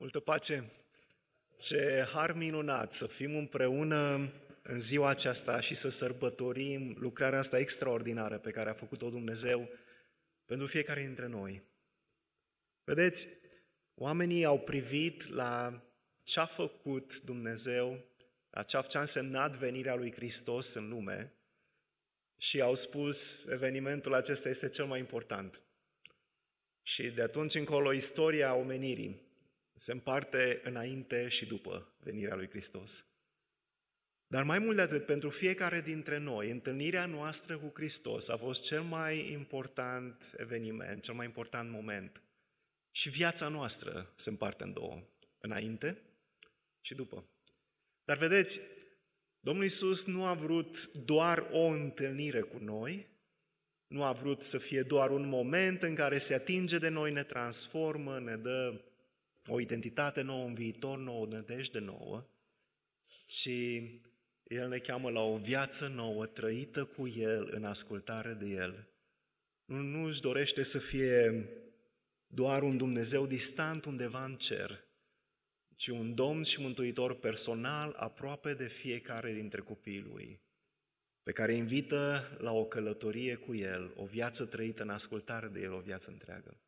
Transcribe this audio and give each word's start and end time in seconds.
Multă 0.00 0.20
pace! 0.20 0.70
Ce 1.58 2.06
har 2.12 2.32
minunat 2.32 2.92
să 2.92 3.06
fim 3.06 3.36
împreună 3.36 4.32
în 4.62 4.80
ziua 4.80 5.08
aceasta 5.08 5.60
și 5.60 5.74
să 5.74 5.90
sărbătorim 5.90 6.96
lucrarea 6.98 7.38
asta 7.38 7.58
extraordinară 7.58 8.38
pe 8.38 8.50
care 8.50 8.70
a 8.70 8.74
făcut-o 8.74 9.10
Dumnezeu 9.10 9.68
pentru 10.44 10.66
fiecare 10.66 11.00
dintre 11.00 11.26
noi. 11.26 11.62
Vedeți, 12.84 13.26
oamenii 13.94 14.44
au 14.44 14.58
privit 14.58 15.28
la 15.28 15.82
ce 16.22 16.40
a 16.40 16.44
făcut 16.44 17.20
Dumnezeu, 17.20 18.04
la 18.50 18.62
ce 18.62 18.76
a 18.76 19.00
însemnat 19.00 19.56
venirea 19.56 19.94
lui 19.94 20.12
Hristos 20.12 20.74
în 20.74 20.88
lume 20.88 21.32
și 22.36 22.60
au 22.60 22.74
spus 22.74 23.46
evenimentul 23.46 24.14
acesta 24.14 24.48
este 24.48 24.68
cel 24.68 24.84
mai 24.84 24.98
important. 24.98 25.60
Și 26.82 27.10
de 27.10 27.22
atunci 27.22 27.54
încolo 27.54 27.92
istoria 27.92 28.54
omenirii 28.54 29.28
se 29.80 29.92
împarte 29.92 30.60
înainte 30.64 31.28
și 31.28 31.46
după 31.46 31.94
venirea 31.98 32.34
lui 32.34 32.48
Hristos. 32.48 33.04
Dar 34.26 34.42
mai 34.42 34.58
mult 34.58 34.76
de 34.76 34.82
atât, 34.82 35.06
pentru 35.06 35.30
fiecare 35.30 35.80
dintre 35.80 36.18
noi, 36.18 36.50
întâlnirea 36.50 37.06
noastră 37.06 37.58
cu 37.58 37.70
Hristos 37.74 38.28
a 38.28 38.36
fost 38.36 38.62
cel 38.62 38.82
mai 38.82 39.32
important 39.32 40.34
eveniment, 40.36 41.02
cel 41.02 41.14
mai 41.14 41.26
important 41.26 41.70
moment. 41.70 42.22
Și 42.90 43.08
viața 43.08 43.48
noastră 43.48 44.12
se 44.16 44.30
împarte 44.30 44.64
în 44.64 44.72
două, 44.72 45.02
înainte 45.38 46.02
și 46.80 46.94
după. 46.94 47.24
Dar 48.04 48.16
vedeți, 48.16 48.60
Domnul 49.40 49.64
Isus 49.64 50.06
nu 50.06 50.24
a 50.24 50.34
vrut 50.34 50.92
doar 50.92 51.48
o 51.52 51.64
întâlnire 51.64 52.40
cu 52.40 52.58
noi, 52.58 53.06
nu 53.86 54.02
a 54.02 54.12
vrut 54.12 54.42
să 54.42 54.58
fie 54.58 54.82
doar 54.82 55.10
un 55.10 55.28
moment 55.28 55.82
în 55.82 55.94
care 55.94 56.18
se 56.18 56.34
atinge 56.34 56.78
de 56.78 56.88
noi, 56.88 57.12
ne 57.12 57.22
transformă, 57.22 58.18
ne 58.18 58.36
dă 58.36 58.84
o 59.46 59.60
identitate 59.60 60.22
nouă, 60.22 60.44
un 60.44 60.54
viitor 60.54 60.98
nou, 60.98 61.22
o 61.22 61.26
nădejde 61.26 61.78
nouă, 61.78 62.26
ci 63.26 63.48
El 64.42 64.68
ne 64.68 64.78
cheamă 64.78 65.10
la 65.10 65.20
o 65.20 65.36
viață 65.36 65.88
nouă, 65.88 66.26
trăită 66.26 66.84
cu 66.84 67.08
El, 67.08 67.48
în 67.50 67.64
ascultare 67.64 68.32
de 68.32 68.46
El. 68.46 68.88
Nu, 69.64 69.76
nu 69.76 70.04
își 70.04 70.20
dorește 70.20 70.62
să 70.62 70.78
fie 70.78 71.48
doar 72.26 72.62
un 72.62 72.76
Dumnezeu 72.76 73.26
distant 73.26 73.84
undeva 73.84 74.24
în 74.24 74.36
cer, 74.36 74.84
ci 75.76 75.88
un 75.88 76.14
Domn 76.14 76.42
și 76.42 76.60
Mântuitor 76.60 77.14
personal 77.14 77.92
aproape 77.96 78.54
de 78.54 78.68
fiecare 78.68 79.32
dintre 79.32 79.60
copiii 79.60 80.00
Lui, 80.00 80.40
pe 81.22 81.32
care 81.32 81.52
invită 81.52 82.30
la 82.38 82.52
o 82.52 82.64
călătorie 82.64 83.34
cu 83.34 83.54
El, 83.54 83.92
o 83.96 84.04
viață 84.04 84.46
trăită 84.46 84.82
în 84.82 84.90
ascultare 84.90 85.48
de 85.48 85.60
El, 85.60 85.72
o 85.72 85.80
viață 85.80 86.10
întreagă. 86.10 86.60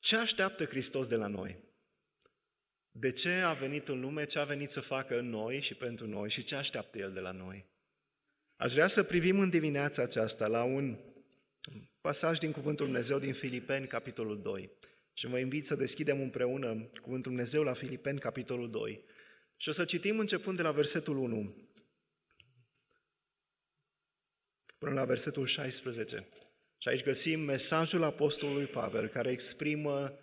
Ce 0.00 0.16
așteaptă 0.16 0.64
Hristos 0.64 1.06
de 1.06 1.16
la 1.16 1.26
noi? 1.26 1.58
De 2.90 3.12
ce 3.12 3.30
a 3.30 3.52
venit 3.52 3.88
în 3.88 4.00
lume, 4.00 4.24
ce 4.24 4.38
a 4.38 4.44
venit 4.44 4.70
să 4.70 4.80
facă 4.80 5.18
în 5.18 5.28
noi 5.28 5.60
și 5.60 5.74
pentru 5.74 6.06
noi 6.06 6.30
și 6.30 6.42
ce 6.42 6.54
așteaptă 6.54 6.98
El 6.98 7.12
de 7.12 7.20
la 7.20 7.30
noi? 7.30 7.66
Aș 8.56 8.72
vrea 8.72 8.86
să 8.86 9.02
privim 9.02 9.38
în 9.38 9.50
dimineața 9.50 10.02
aceasta 10.02 10.46
la 10.46 10.62
un 10.62 10.98
pasaj 12.00 12.38
din 12.38 12.52
Cuvântul 12.52 12.86
Dumnezeu 12.86 13.18
din 13.18 13.32
Filipeni, 13.32 13.86
capitolul 13.86 14.40
2. 14.40 14.70
Și 15.12 15.26
vă 15.26 15.38
invit 15.38 15.66
să 15.66 15.74
deschidem 15.74 16.20
împreună 16.20 16.90
Cuvântul 17.00 17.30
Dumnezeu 17.30 17.62
la 17.62 17.72
Filipeni, 17.72 18.18
capitolul 18.18 18.70
2. 18.70 19.04
Și 19.56 19.68
o 19.68 19.72
să 19.72 19.84
citim 19.84 20.18
începând 20.18 20.56
de 20.56 20.62
la 20.62 20.72
versetul 20.72 21.16
1 21.16 21.68
până 24.78 24.94
la 24.94 25.04
versetul 25.04 25.46
16. 25.46 26.28
Și 26.82 26.88
aici 26.88 27.02
găsim 27.02 27.40
mesajul 27.40 28.02
Apostolului 28.02 28.64
Pavel 28.64 29.08
care 29.08 29.30
exprimă 29.30 30.18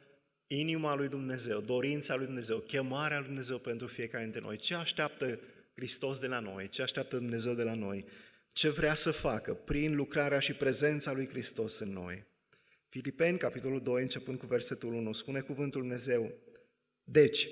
inima 0.48 0.96
lui 0.96 1.08
Dumnezeu, 1.08 1.60
dorința 1.60 2.16
lui 2.16 2.26
Dumnezeu, 2.26 2.58
chemarea 2.58 3.18
lui 3.18 3.26
Dumnezeu 3.26 3.58
pentru 3.58 3.88
fiecare 3.88 4.24
dintre 4.24 4.42
noi. 4.42 4.58
Ce 4.58 4.76
așteaptă 4.76 5.40
Hristos 5.74 6.18
de 6.18 6.28
la 6.28 6.40
noi? 6.40 6.70
Ce 6.70 6.82
așteaptă 6.82 7.18
Dumnezeu 7.18 7.54
de 7.54 7.64
la 7.64 7.74
noi? 7.74 8.06
Ce 8.50 8.70
vrea 8.70 8.96
să 8.96 9.12
facă 9.12 9.54
prin 9.54 9.96
lucrarea 9.96 10.40
și 10.40 10.54
prezența 10.54 11.12
lui 11.12 11.28
Hristos 11.28 11.80
în 11.80 11.94
noi? 11.94 12.26
Filipeni, 12.90 13.38
capitolul 13.38 13.82
2, 13.82 14.02
începând 14.02 14.40
cu 14.40 14.46
versetul 14.46 14.94
1, 14.94 15.14
spune 15.14 15.40
cuvântul 15.40 15.82
Dumnezeu. 15.82 16.32
Deci, 17.04 17.48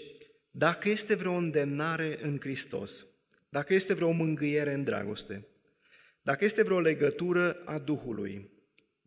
dacă 0.52 0.90
este 0.90 1.16
vreo 1.16 1.34
îndemnare 1.34 2.20
în 2.22 2.40
Hristos, 2.40 3.06
dacă 3.50 3.74
este 3.74 3.94
vreo 3.94 4.12
mângâiere 4.12 4.74
în 4.74 4.84
dragoste, 4.84 5.48
dacă 6.22 6.44
este 6.44 6.64
vreo 6.64 6.80
legătură 6.80 7.62
a 7.66 7.80
Duhului, 7.80 8.54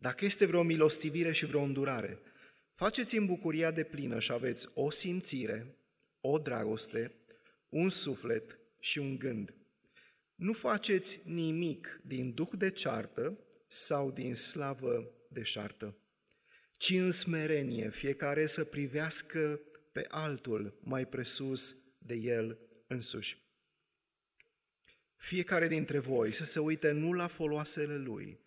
dacă 0.01 0.25
este 0.25 0.45
vreo 0.45 0.63
milostivire 0.63 1.31
și 1.31 1.45
vreo 1.45 1.61
îndurare, 1.61 2.19
faceți 2.73 3.17
în 3.17 3.25
bucuria 3.25 3.71
de 3.71 3.83
plină 3.83 4.19
și 4.19 4.31
aveți 4.31 4.67
o 4.73 4.91
simțire, 4.91 5.75
o 6.21 6.37
dragoste, 6.37 7.11
un 7.69 7.89
suflet 7.89 8.59
și 8.79 8.99
un 8.99 9.17
gând. 9.17 9.53
Nu 10.35 10.53
faceți 10.53 11.29
nimic 11.29 12.01
din 12.03 12.33
duh 12.33 12.49
de 12.51 12.69
ceartă 12.69 13.37
sau 13.67 14.11
din 14.11 14.35
slavă 14.35 15.11
de 15.29 15.43
șartă, 15.43 15.97
ci 16.77 16.89
în 16.89 17.11
smerenie 17.11 17.89
fiecare 17.89 18.45
să 18.45 18.65
privească 18.65 19.59
pe 19.91 20.05
altul 20.09 20.79
mai 20.83 21.07
presus 21.07 21.75
de 21.97 22.15
el 22.15 22.59
însuși. 22.87 23.37
Fiecare 25.15 25.67
dintre 25.67 25.99
voi 25.99 26.33
să 26.33 26.43
se 26.43 26.59
uite 26.59 26.91
nu 26.91 27.13
la 27.13 27.27
foloasele 27.27 27.97
lui, 27.97 28.39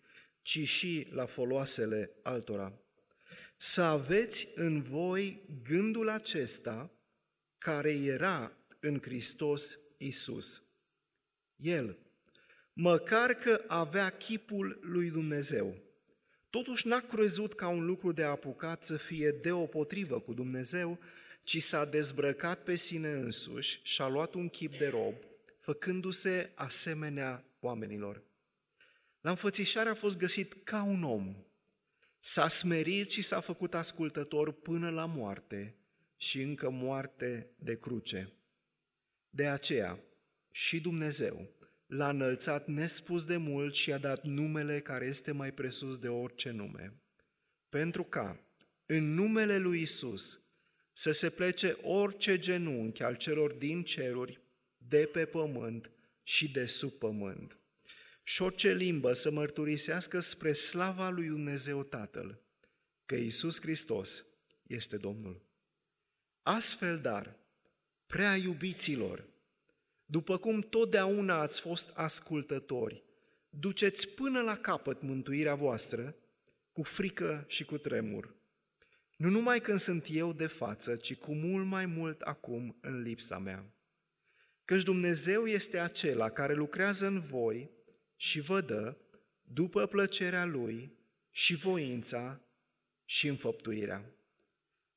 ci 0.43 0.67
și 0.67 1.07
la 1.11 1.25
foloasele 1.25 2.11
altora. 2.21 2.73
Să 3.57 3.81
aveți 3.81 4.47
în 4.55 4.81
voi 4.81 5.41
gândul 5.63 6.09
acesta 6.09 6.91
care 7.57 7.91
era 7.91 8.57
în 8.79 8.99
Hristos 9.01 9.79
Isus. 9.97 10.63
El, 11.55 11.97
măcar 12.73 13.33
că 13.33 13.63
avea 13.67 14.09
chipul 14.09 14.79
lui 14.81 15.09
Dumnezeu, 15.09 15.75
totuși 16.49 16.87
n-a 16.87 16.99
crezut 16.99 17.53
ca 17.53 17.67
un 17.67 17.85
lucru 17.85 18.11
de 18.11 18.23
apucat 18.23 18.83
să 18.83 18.97
fie 18.97 19.31
deopotrivă 19.31 20.19
cu 20.19 20.33
Dumnezeu, 20.33 20.99
ci 21.43 21.61
s-a 21.61 21.85
dezbrăcat 21.85 22.63
pe 22.63 22.75
sine 22.75 23.11
însuși 23.11 23.79
și 23.83 24.01
a 24.01 24.07
luat 24.07 24.33
un 24.33 24.49
chip 24.49 24.77
de 24.77 24.87
rob, 24.87 25.15
făcându-se 25.59 26.51
asemenea 26.55 27.45
oamenilor. 27.59 28.23
La 29.23 29.29
înfățișare 29.29 29.89
a 29.89 29.93
fost 29.93 30.17
găsit 30.17 30.53
ca 30.63 30.83
un 30.83 31.03
om. 31.03 31.35
S-a 32.19 32.47
smerit 32.47 33.11
și 33.11 33.21
s-a 33.21 33.39
făcut 33.39 33.73
ascultător 33.73 34.51
până 34.51 34.89
la 34.89 35.05
moarte 35.05 35.75
și 36.17 36.41
încă 36.41 36.69
moarte 36.69 37.55
de 37.57 37.77
cruce. 37.77 38.33
De 39.29 39.47
aceea, 39.47 39.99
și 40.51 40.81
Dumnezeu 40.81 41.55
l-a 41.85 42.09
înălțat 42.09 42.67
nespus 42.67 43.25
de 43.25 43.37
mult 43.37 43.73
și 43.73 43.93
a 43.93 43.97
dat 43.97 44.23
numele 44.23 44.79
care 44.79 45.05
este 45.05 45.31
mai 45.31 45.53
presus 45.53 45.97
de 45.97 46.07
orice 46.07 46.51
nume, 46.51 47.01
pentru 47.69 48.03
ca, 48.03 48.39
în 48.85 49.13
numele 49.13 49.57
lui 49.57 49.81
Isus, 49.81 50.41
să 50.93 51.11
se 51.11 51.29
plece 51.29 51.77
orice 51.81 52.39
genunchi 52.39 53.03
al 53.03 53.15
celor 53.15 53.53
din 53.53 53.83
ceruri, 53.83 54.41
de 54.77 55.09
pe 55.11 55.25
pământ 55.25 55.91
și 56.23 56.51
de 56.51 56.65
sub 56.65 56.91
pământ 56.91 57.57
și 58.23 58.41
orice 58.41 58.73
limbă 58.73 59.13
să 59.13 59.31
mărturisească 59.31 60.19
spre 60.19 60.53
slava 60.53 61.09
lui 61.09 61.27
Dumnezeu 61.27 61.83
Tatăl 61.83 62.41
că 63.05 63.15
Iisus 63.15 63.61
Hristos 63.61 64.25
este 64.67 64.97
Domnul. 64.97 65.41
Astfel, 66.41 66.99
dar, 66.99 67.37
prea 68.05 68.35
iubiților, 68.35 69.25
după 70.05 70.37
cum 70.37 70.61
totdeauna 70.61 71.39
ați 71.39 71.61
fost 71.61 71.91
ascultători, 71.97 73.03
duceți 73.49 74.09
până 74.09 74.41
la 74.41 74.57
capăt 74.57 75.01
mântuirea 75.01 75.55
voastră 75.55 76.15
cu 76.71 76.83
frică 76.83 77.45
și 77.47 77.65
cu 77.65 77.77
tremur. 77.77 78.35
Nu 79.17 79.29
numai 79.29 79.61
când 79.61 79.79
sunt 79.79 80.05
eu 80.09 80.33
de 80.33 80.47
față, 80.47 80.95
ci 80.95 81.15
cu 81.15 81.33
mult 81.33 81.65
mai 81.65 81.85
mult 81.85 82.21
acum 82.21 82.77
în 82.81 83.01
lipsa 83.01 83.37
mea. 83.37 83.73
Căci 84.65 84.83
Dumnezeu 84.83 85.47
este 85.47 85.79
acela 85.79 86.29
care 86.29 86.53
lucrează 86.53 87.07
în 87.07 87.19
voi 87.19 87.69
și 88.23 88.39
vă 88.39 88.61
dă, 88.61 88.97
după 89.41 89.85
plăcerea 89.85 90.45
Lui, 90.45 90.97
și 91.31 91.55
voința 91.55 92.45
și 93.05 93.27
înfăptuirea. 93.27 94.15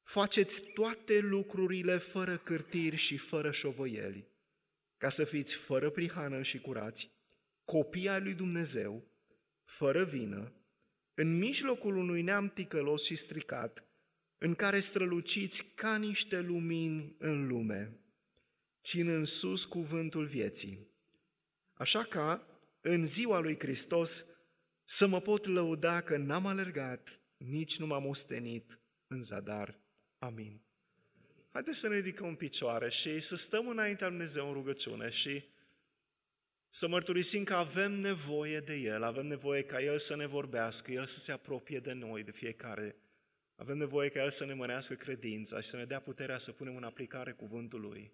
Faceți 0.02 0.72
toate 0.72 1.18
lucrurile 1.18 1.96
fără 1.96 2.36
cârtiri 2.36 2.96
și 2.96 3.16
fără 3.16 3.50
șovăieli, 3.50 4.28
ca 4.96 5.08
să 5.08 5.24
fiți 5.24 5.54
fără 5.54 5.90
prihană 5.90 6.42
și 6.42 6.60
curați, 6.60 7.10
copii 7.64 8.08
ai 8.08 8.20
lui 8.20 8.34
Dumnezeu, 8.34 9.04
fără 9.64 10.04
vină, 10.04 10.52
în 11.14 11.38
mijlocul 11.38 11.96
unui 11.96 12.22
neam 12.22 12.48
ticălos 12.48 13.04
și 13.04 13.16
stricat, 13.16 13.84
în 14.38 14.54
care 14.54 14.80
străluciți 14.80 15.74
ca 15.74 15.96
niște 15.96 16.40
lumini 16.40 17.16
în 17.18 17.46
lume, 17.46 18.00
ținând 18.82 19.26
sus 19.26 19.64
cuvântul 19.64 20.26
vieții. 20.26 20.90
Așa 21.72 22.02
ca, 22.02 22.55
în 22.88 23.06
ziua 23.06 23.38
lui 23.38 23.58
Hristos 23.58 24.24
să 24.84 25.06
mă 25.06 25.20
pot 25.20 25.46
lăuda 25.46 26.00
că 26.00 26.16
n-am 26.16 26.46
alergat, 26.46 27.20
nici 27.36 27.78
nu 27.78 27.86
m-am 27.86 28.06
ostenit 28.06 28.80
în 29.06 29.22
zadar. 29.22 29.78
Amin. 30.18 30.60
haideți 31.52 31.78
să 31.78 31.88
ne 31.88 31.94
ridicăm 31.94 32.26
în 32.26 32.34
picioare 32.34 32.90
și 32.90 33.20
să 33.20 33.36
stăm 33.36 33.68
înaintea 33.68 34.06
lui 34.06 34.16
Dumnezeu 34.16 34.46
în 34.46 34.52
rugăciune 34.52 35.10
și 35.10 35.44
să 36.68 36.88
mărturisim 36.88 37.44
că 37.44 37.54
avem 37.54 37.92
nevoie 37.92 38.60
de 38.60 38.74
El, 38.74 39.02
avem 39.02 39.26
nevoie 39.26 39.62
ca 39.62 39.82
El 39.82 39.98
să 39.98 40.16
ne 40.16 40.26
vorbească, 40.26 40.92
El 40.92 41.06
să 41.06 41.18
se 41.18 41.32
apropie 41.32 41.78
de 41.78 41.92
noi, 41.92 42.22
de 42.22 42.30
fiecare. 42.30 42.96
Avem 43.56 43.76
nevoie 43.76 44.08
ca 44.08 44.22
El 44.22 44.30
să 44.30 44.44
ne 44.44 44.54
mărească 44.54 44.94
credința 44.94 45.60
și 45.60 45.68
să 45.68 45.76
ne 45.76 45.84
dea 45.84 46.00
puterea 46.00 46.38
să 46.38 46.52
punem 46.52 46.76
în 46.76 46.84
aplicare 46.84 47.32
cuvântul 47.32 47.80
Lui. 47.80 48.12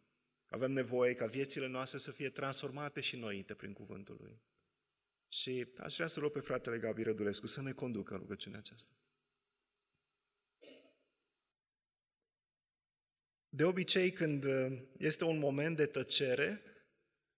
Avem 0.48 0.72
nevoie 0.72 1.14
ca 1.14 1.26
viețile 1.26 1.68
noastre 1.68 1.98
să 1.98 2.10
fie 2.10 2.30
transformate 2.30 3.00
și 3.00 3.16
noite 3.16 3.54
prin 3.54 3.72
cuvântul 3.72 4.16
Lui. 4.20 4.40
Și 5.32 5.73
aș 5.76 5.94
vrea 5.94 6.06
să 6.06 6.20
rog 6.20 6.32
pe 6.32 6.40
fratele 6.40 6.79
Gabi 6.79 7.02
Rădulescu 7.02 7.46
să 7.46 7.62
ne 7.62 7.73
conducă 7.73 8.12
în 8.12 8.20
rugăciunea 8.20 8.58
aceasta. 8.58 8.93
De 13.49 13.64
obicei, 13.64 14.12
când 14.12 14.46
este 14.96 15.25
un 15.25 15.38
moment 15.38 15.76
de 15.76 15.87
tăcere, 15.87 16.62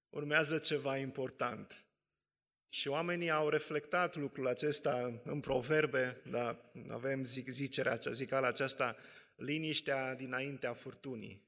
urmează 0.08 0.58
ceva 0.58 0.96
important. 0.96 1.85
Și 2.69 2.88
oamenii 2.88 3.31
au 3.31 3.49
reflectat 3.49 4.17
lucrul 4.17 4.47
acesta 4.47 5.20
în 5.25 5.40
proverbe, 5.40 6.23
dar 6.31 6.70
avem 6.88 7.25
zic, 7.25 7.49
zicerea 7.49 7.93
acea, 7.93 8.11
zicala 8.11 8.47
aceasta, 8.47 8.97
liniștea 9.35 10.14
dinaintea 10.14 10.75
furtunii. 10.75 11.43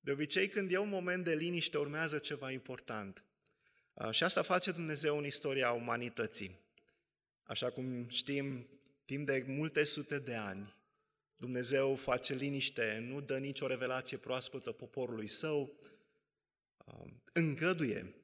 De 0.00 0.10
obicei, 0.10 0.48
când 0.48 0.72
e 0.72 0.78
un 0.78 0.88
moment 0.88 1.24
de 1.24 1.34
liniște, 1.34 1.78
urmează 1.78 2.18
ceva 2.18 2.50
important. 2.50 3.24
Și 4.10 4.24
asta 4.24 4.42
face 4.42 4.70
Dumnezeu 4.70 5.18
în 5.18 5.24
istoria 5.24 5.72
umanității. 5.72 6.58
Așa 7.42 7.70
cum 7.70 8.08
știm, 8.08 8.66
timp 9.04 9.26
de 9.26 9.44
multe 9.46 9.84
sute 9.84 10.18
de 10.18 10.34
ani, 10.34 10.74
Dumnezeu 11.36 11.94
face 11.94 12.34
liniște, 12.34 13.06
nu 13.08 13.20
dă 13.20 13.38
nicio 13.38 13.66
revelație 13.66 14.16
proaspătă 14.16 14.72
poporului 14.72 15.28
său, 15.28 15.78
îngăduie 17.32 18.14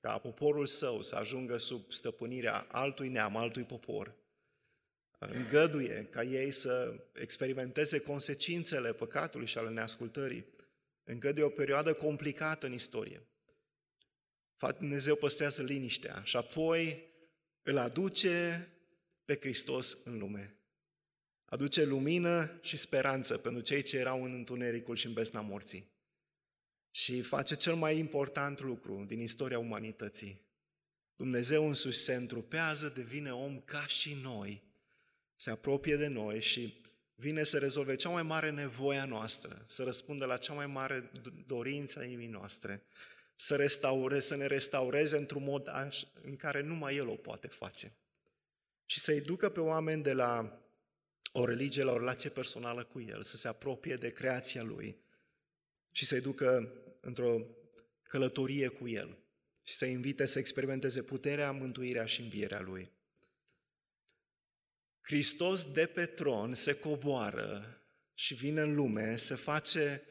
ca 0.00 0.18
poporul 0.18 0.66
său 0.66 1.02
să 1.02 1.16
ajungă 1.16 1.58
sub 1.58 1.92
stăpânirea 1.92 2.66
altui 2.70 3.08
neam, 3.08 3.36
altui 3.36 3.62
popor, 3.62 4.14
îngăduie 5.18 6.06
ca 6.10 6.22
ei 6.22 6.50
să 6.50 7.04
experimenteze 7.12 8.00
consecințele 8.00 8.92
păcatului 8.92 9.46
și 9.46 9.58
ale 9.58 9.70
neascultării, 9.70 10.46
îngăduie 11.04 11.44
o 11.44 11.48
perioadă 11.48 11.94
complicată 11.94 12.66
în 12.66 12.72
istorie. 12.72 13.22
Dumnezeu 14.78 15.16
păstrează 15.16 15.62
liniștea 15.62 16.22
și 16.24 16.36
apoi 16.36 17.04
îl 17.62 17.78
aduce 17.78 18.68
pe 19.24 19.36
Hristos 19.40 20.04
în 20.04 20.18
lume. 20.18 20.56
Aduce 21.44 21.84
lumină 21.84 22.58
și 22.62 22.76
speranță 22.76 23.38
pentru 23.38 23.62
cei 23.62 23.82
ce 23.82 23.96
erau 23.96 24.24
în 24.24 24.32
întunericul 24.32 24.96
și 24.96 25.06
în 25.06 25.12
besna 25.12 25.40
morții. 25.40 25.94
Și 26.90 27.22
face 27.22 27.54
cel 27.54 27.74
mai 27.74 27.98
important 27.98 28.60
lucru 28.60 29.04
din 29.06 29.20
istoria 29.20 29.58
umanității. 29.58 30.40
Dumnezeu 31.16 31.66
însuși 31.66 31.96
se 31.96 32.14
întrupează, 32.14 32.92
devine 32.96 33.32
om 33.34 33.60
ca 33.60 33.86
și 33.86 34.18
noi, 34.22 34.62
se 35.36 35.50
apropie 35.50 35.96
de 35.96 36.06
noi 36.06 36.40
și 36.40 36.80
vine 37.14 37.42
să 37.42 37.58
rezolve 37.58 37.96
cea 37.96 38.08
mai 38.08 38.22
mare 38.22 38.50
nevoie 38.50 38.98
a 38.98 39.04
noastră, 39.04 39.64
să 39.66 39.82
răspundă 39.82 40.24
la 40.24 40.36
cea 40.36 40.52
mai 40.52 40.66
mare 40.66 41.10
dorință 41.46 41.98
a 41.98 42.04
inimii 42.04 42.26
noastre, 42.26 42.82
să, 43.36 43.56
restaure, 43.56 44.20
să 44.20 44.36
ne 44.36 44.46
restaureze 44.46 45.16
într-un 45.16 45.42
mod 45.42 45.68
în 46.22 46.36
care 46.36 46.60
numai 46.60 46.96
El 46.96 47.08
o 47.08 47.14
poate 47.14 47.46
face. 47.46 47.92
Și 48.86 49.00
să-i 49.00 49.20
ducă 49.20 49.48
pe 49.48 49.60
oameni 49.60 50.02
de 50.02 50.12
la 50.12 50.60
o 51.32 51.44
religie 51.44 51.82
la 51.82 51.92
o 51.92 51.98
relație 51.98 52.30
personală 52.30 52.84
cu 52.84 53.00
El, 53.00 53.22
să 53.22 53.36
se 53.36 53.48
apropie 53.48 53.94
de 53.94 54.12
creația 54.12 54.62
Lui 54.62 55.04
și 55.92 56.04
să-i 56.04 56.20
ducă 56.20 56.74
într-o 57.00 57.46
călătorie 58.02 58.68
cu 58.68 58.88
El 58.88 59.18
și 59.62 59.74
să-i 59.74 59.90
invite 59.90 60.26
să 60.26 60.38
experimenteze 60.38 61.02
puterea, 61.02 61.50
mântuirea 61.50 62.06
și 62.06 62.20
învierea 62.20 62.60
Lui. 62.60 62.90
Hristos 65.00 65.72
de 65.72 65.86
pe 65.86 66.06
tron 66.06 66.54
se 66.54 66.78
coboară 66.78 67.80
și 68.14 68.34
vine 68.34 68.60
în 68.60 68.74
lume, 68.74 69.16
se 69.16 69.34
face 69.34 70.02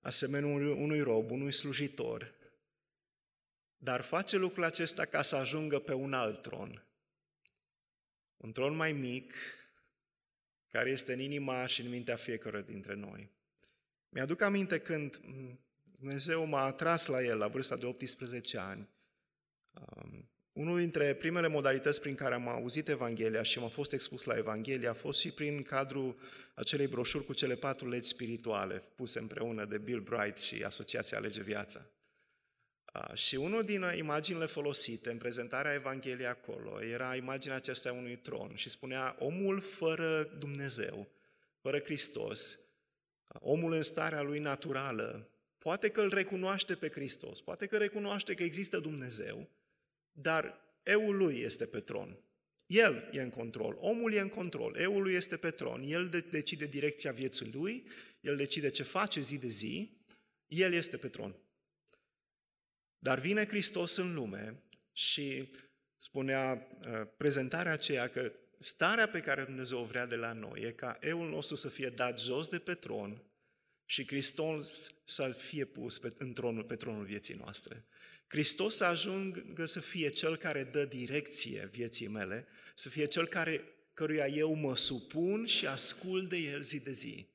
asemenea 0.00 0.48
unui 0.74 1.00
rob, 1.00 1.30
unui 1.30 1.52
slujitor, 1.52 2.37
dar 3.78 4.00
face 4.00 4.36
lucrul 4.36 4.64
acesta 4.64 5.04
ca 5.04 5.22
să 5.22 5.36
ajungă 5.36 5.78
pe 5.78 5.92
un 5.92 6.12
alt 6.12 6.42
tron. 6.42 6.86
Un 8.36 8.52
tron 8.52 8.76
mai 8.76 8.92
mic, 8.92 9.32
care 10.70 10.90
este 10.90 11.12
în 11.12 11.20
inima 11.20 11.66
și 11.66 11.80
în 11.80 11.88
mintea 11.88 12.16
fiecare 12.16 12.62
dintre 12.62 12.94
noi. 12.94 13.30
Mi-aduc 14.08 14.40
aminte 14.40 14.78
când 14.78 15.20
Dumnezeu 15.98 16.44
m-a 16.44 16.64
atras 16.64 17.06
la 17.06 17.22
el 17.22 17.38
la 17.38 17.48
vârsta 17.48 17.76
de 17.76 17.86
18 17.86 18.58
ani. 18.58 18.88
Um, 19.72 20.28
unul 20.52 20.78
dintre 20.78 21.14
primele 21.14 21.46
modalități 21.46 22.00
prin 22.00 22.14
care 22.14 22.34
am 22.34 22.48
auzit 22.48 22.88
Evanghelia 22.88 23.42
și 23.42 23.58
m-a 23.58 23.68
fost 23.68 23.92
expus 23.92 24.24
la 24.24 24.36
Evanghelia 24.36 24.90
a 24.90 24.94
fost 24.94 25.20
și 25.20 25.30
prin 25.30 25.62
cadrul 25.62 26.18
acelei 26.54 26.86
broșuri 26.86 27.24
cu 27.24 27.32
cele 27.32 27.54
patru 27.54 27.88
legi 27.88 28.08
spirituale 28.08 28.82
puse 28.94 29.18
împreună 29.18 29.64
de 29.64 29.78
Bill 29.78 30.00
Bright 30.00 30.38
și 30.38 30.62
Asociația 30.62 31.18
Alege 31.18 31.42
Viața. 31.42 31.90
Și 33.14 33.34
unul 33.34 33.62
din 33.62 33.84
imaginile 33.96 34.46
folosite 34.46 35.10
în 35.10 35.18
prezentarea 35.18 35.74
Evangheliei 35.74 36.26
acolo 36.26 36.82
era 36.82 37.16
imaginea 37.16 37.56
aceasta 37.56 37.92
unui 37.92 38.16
tron 38.16 38.52
și 38.54 38.68
spunea 38.68 39.16
omul 39.18 39.60
fără 39.60 40.22
Dumnezeu, 40.38 41.08
fără 41.60 41.78
Hristos, 41.78 42.68
omul 43.28 43.72
în 43.72 43.82
starea 43.82 44.22
lui 44.22 44.38
naturală, 44.38 45.28
poate 45.58 45.88
că 45.88 46.00
îl 46.00 46.08
recunoaște 46.08 46.74
pe 46.74 46.88
Hristos, 46.88 47.40
poate 47.40 47.66
că 47.66 47.76
recunoaște 47.76 48.34
că 48.34 48.42
există 48.42 48.78
Dumnezeu, 48.78 49.48
dar 50.12 50.60
eul 50.82 51.16
lui 51.16 51.40
este 51.40 51.66
pe 51.66 51.80
tron. 51.80 52.18
El 52.66 53.08
e 53.12 53.20
în 53.20 53.30
control, 53.30 53.76
omul 53.80 54.12
e 54.12 54.20
în 54.20 54.28
control, 54.28 54.76
eul 54.76 55.02
lui 55.02 55.14
este 55.14 55.36
pe 55.36 55.50
tron, 55.50 55.82
el 55.86 56.24
decide 56.30 56.66
direcția 56.66 57.12
vieții 57.12 57.50
lui, 57.52 57.86
el 58.20 58.36
decide 58.36 58.68
ce 58.68 58.82
face 58.82 59.20
zi 59.20 59.38
de 59.38 59.48
zi, 59.48 59.90
el 60.46 60.72
este 60.72 60.96
pe 60.96 61.08
tron. 61.08 61.36
Dar 62.98 63.18
vine 63.18 63.46
Hristos 63.46 63.96
în 63.96 64.14
lume 64.14 64.62
și 64.92 65.50
spunea 65.96 66.68
uh, 66.86 67.08
prezentarea 67.16 67.72
aceea 67.72 68.08
că 68.08 68.32
starea 68.58 69.08
pe 69.08 69.20
care 69.20 69.44
Dumnezeu 69.44 69.82
vrea 69.82 70.06
de 70.06 70.16
la 70.16 70.32
noi 70.32 70.62
e 70.62 70.72
ca 70.72 70.98
eul 71.00 71.28
nostru 71.28 71.54
să 71.54 71.68
fie 71.68 71.88
dat 71.88 72.20
jos 72.20 72.48
de 72.48 72.58
pe 72.58 72.74
tron 72.74 73.22
și 73.84 74.06
Hristos 74.06 74.92
să 75.04 75.28
fie 75.28 75.64
pus 75.64 75.98
pe, 75.98 76.14
în 76.18 76.32
tronul, 76.32 76.64
pe 76.64 76.76
tronul 76.76 77.04
vieții 77.04 77.34
noastre. 77.34 77.84
Hristos 78.26 78.76
să 78.76 78.84
ajungă 78.84 79.64
să 79.64 79.80
fie 79.80 80.08
Cel 80.08 80.36
care 80.36 80.64
dă 80.64 80.84
direcție 80.84 81.68
vieții 81.72 82.08
mele, 82.08 82.46
să 82.74 82.88
fie 82.88 83.06
Cel 83.06 83.26
care, 83.26 83.64
căruia 83.94 84.26
eu 84.26 84.54
mă 84.54 84.76
supun 84.76 85.46
și 85.46 85.66
ascult 85.66 86.28
de 86.28 86.36
El 86.36 86.62
zi 86.62 86.82
de 86.82 86.90
zi. 86.90 87.28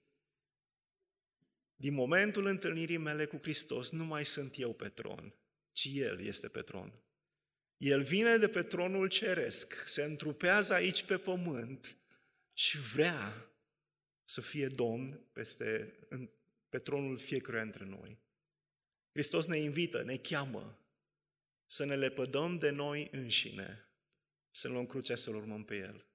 Din 1.76 1.94
momentul 1.94 2.46
întâlnirii 2.46 2.98
mele 2.98 3.26
cu 3.26 3.40
Hristos, 3.42 3.92
nu 3.92 4.06
mai 4.06 4.26
sunt 4.26 4.60
eu 4.60 4.74
pe 4.74 4.88
tron, 4.88 5.34
ci 5.74 5.90
El 5.94 6.22
este 6.22 6.48
pe 6.48 6.62
tron. 6.62 7.04
El 7.78 8.04
vine 8.04 8.38
de 8.38 8.48
pe 8.48 8.64
tronul 8.64 9.10
ceresc, 9.10 9.88
se 9.88 10.04
întrupează 10.04 10.74
aici 10.74 11.04
pe 11.04 11.18
pământ 11.18 11.96
și 12.54 12.78
vrea 12.78 13.52
să 14.24 14.42
fie 14.42 14.68
Domn 14.68 15.30
peste, 15.34 16.00
pe 16.70 16.80
tronul 16.80 17.18
fiecăruia 17.18 17.64
dintre 17.64 17.86
noi. 17.86 18.22
Hristos 19.12 19.46
ne 19.46 19.58
invită, 19.58 20.04
ne 20.04 20.18
cheamă 20.18 20.78
să 21.66 21.86
ne 21.86 21.96
lepădăm 21.96 22.58
de 22.58 22.70
noi 22.70 23.10
înșine, 23.12 23.90
să 24.52 24.68
luăm 24.68 24.86
crucea 24.86 25.16
să-L 25.16 25.36
urmăm 25.36 25.64
pe 25.64 25.76
El. 25.76 26.06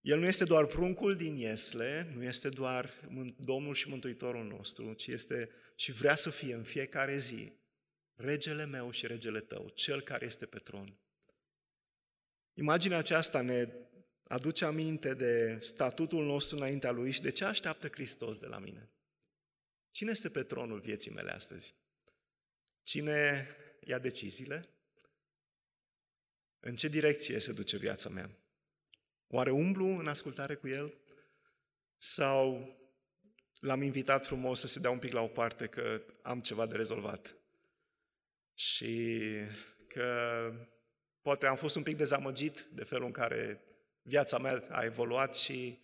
El 0.00 0.18
nu 0.18 0.26
este 0.26 0.44
doar 0.44 0.66
pruncul 0.66 1.16
din 1.16 1.36
Iesle, 1.36 2.12
nu 2.14 2.22
este 2.22 2.48
doar 2.48 2.90
Domnul 3.38 3.74
și 3.74 3.88
Mântuitorul 3.88 4.44
nostru, 4.44 4.92
ci 4.92 5.06
este 5.06 5.50
și 5.76 5.92
vrea 5.92 6.16
să 6.16 6.30
fie 6.30 6.54
în 6.54 6.62
fiecare 6.62 7.16
zi 7.16 7.52
regele 8.16 8.64
meu 8.64 8.90
și 8.90 9.06
regele 9.06 9.40
tău, 9.40 9.68
cel 9.68 10.00
care 10.00 10.26
este 10.26 10.46
pe 10.46 10.58
tron. 10.58 10.98
Imaginea 12.54 12.98
aceasta 12.98 13.40
ne 13.40 13.68
aduce 14.22 14.64
aminte 14.64 15.14
de 15.14 15.58
statutul 15.60 16.24
nostru 16.24 16.56
înaintea 16.56 16.90
Lui 16.90 17.10
și 17.10 17.20
de 17.20 17.30
ce 17.30 17.44
așteaptă 17.44 17.88
Hristos 17.88 18.38
de 18.38 18.46
la 18.46 18.58
mine. 18.58 18.90
Cine 19.90 20.10
este 20.10 20.28
pe 20.28 20.42
tronul 20.42 20.80
vieții 20.80 21.10
mele 21.10 21.30
astăzi? 21.30 21.74
Cine 22.82 23.48
ia 23.80 23.98
deciziile? 23.98 24.68
În 26.60 26.76
ce 26.76 26.88
direcție 26.88 27.38
se 27.38 27.52
duce 27.52 27.76
viața 27.76 28.08
mea? 28.08 28.30
Oare 29.26 29.50
umblu 29.50 29.86
în 29.86 30.06
ascultare 30.06 30.54
cu 30.54 30.68
El? 30.68 30.94
Sau 31.96 32.70
l-am 33.60 33.82
invitat 33.82 34.26
frumos 34.26 34.60
să 34.60 34.66
se 34.66 34.80
dea 34.80 34.90
un 34.90 34.98
pic 34.98 35.12
la 35.12 35.20
o 35.20 35.28
parte 35.28 35.66
că 35.66 36.02
am 36.22 36.40
ceva 36.40 36.66
de 36.66 36.76
rezolvat? 36.76 37.36
Și 38.58 39.30
că 39.88 40.52
poate 41.22 41.46
am 41.46 41.56
fost 41.56 41.76
un 41.76 41.82
pic 41.82 41.96
dezamăgit 41.96 42.60
de 42.60 42.84
felul 42.84 43.06
în 43.06 43.12
care 43.12 43.60
viața 44.02 44.38
mea 44.38 44.62
a 44.68 44.84
evoluat 44.84 45.36
și 45.36 45.78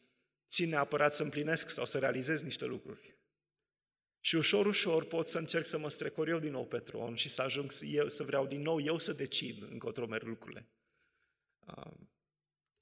țin 0.49 0.69
neapărat 0.69 1.15
să 1.15 1.23
împlinesc 1.23 1.69
sau 1.69 1.85
să 1.85 1.99
realizez 1.99 2.43
niște 2.43 2.65
lucruri. 2.65 3.17
Și 4.21 4.35
ușor, 4.35 4.67
ușor 4.67 5.05
pot 5.05 5.29
să 5.29 5.39
încerc 5.39 5.65
să 5.65 5.79
mă 5.79 5.91
strecor 5.91 6.29
eu 6.29 6.39
din 6.39 6.51
nou 6.51 6.67
pe 6.67 6.79
tron 6.79 7.15
și 7.15 7.29
să 7.29 7.43
ajung 7.43 7.73
să, 7.73 7.85
eu, 7.85 8.09
să 8.09 8.23
vreau 8.23 8.47
din 8.47 8.61
nou 8.61 8.81
eu 8.81 8.99
să 8.99 9.13
decid 9.13 9.63
încotro 9.63 10.07
merg 10.07 10.27
lucrurile. 10.27 10.69
Uh, 11.67 11.93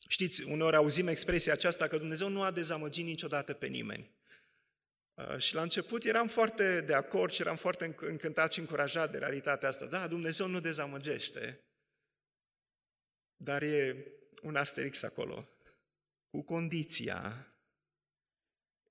știți, 0.08 0.42
uneori 0.42 0.76
auzim 0.76 1.06
expresia 1.06 1.52
aceasta 1.52 1.88
că 1.88 1.98
Dumnezeu 1.98 2.28
nu 2.28 2.42
a 2.42 2.50
dezamăgit 2.50 3.04
niciodată 3.04 3.52
pe 3.52 3.66
nimeni. 3.66 4.10
Uh, 5.28 5.38
și 5.38 5.54
la 5.54 5.62
început 5.62 6.04
eram 6.04 6.28
foarte 6.28 6.80
de 6.80 6.94
acord 6.94 7.32
și 7.32 7.40
eram 7.40 7.56
foarte 7.56 7.94
încântat 8.00 8.52
și 8.52 8.58
încurajat 8.58 9.10
de 9.10 9.18
realitatea 9.18 9.68
asta. 9.68 9.86
Da, 9.86 10.08
Dumnezeu 10.08 10.46
nu 10.46 10.60
dezamăgește, 10.60 11.60
dar 13.36 13.62
e 13.62 14.06
un 14.42 14.56
asterix 14.56 15.02
acolo, 15.02 15.48
cu 16.30 16.42
condiția 16.42 17.44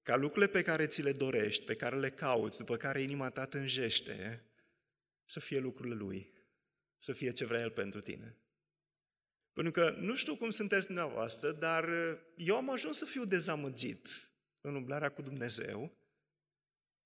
ca 0.02 0.16
lucrurile 0.16 0.52
pe 0.52 0.62
care 0.62 0.88
ți 0.88 1.02
le 1.02 1.12
dorești, 1.12 1.66
pe 1.66 1.76
care 1.76 2.00
le 2.00 2.10
cauți, 2.10 2.58
după 2.58 2.78
care 2.78 3.02
inima 3.02 3.30
ta 3.30 3.46
tânjește, 3.46 4.44
să 5.26 5.40
fie 5.40 5.60
lucrurile 5.60 5.96
Lui, 5.96 6.34
să 6.98 7.14
fie 7.14 7.32
ce 7.32 7.46
vrea 7.46 7.62
El 7.62 7.72
pentru 7.72 8.02
tine. 8.02 8.38
Pentru 9.54 9.72
că 9.72 9.90
nu 9.90 10.16
știu 10.16 10.36
cum 10.36 10.50
sunteți 10.50 10.86
dumneavoastră, 10.86 11.52
dar 11.52 11.90
eu 12.36 12.56
am 12.56 12.70
ajuns 12.70 12.98
să 12.98 13.06
fiu 13.06 13.26
dezamăgit 13.26 14.32
în 14.62 14.76
umblarea 14.76 15.12
cu 15.12 15.22
Dumnezeu, 15.22 15.99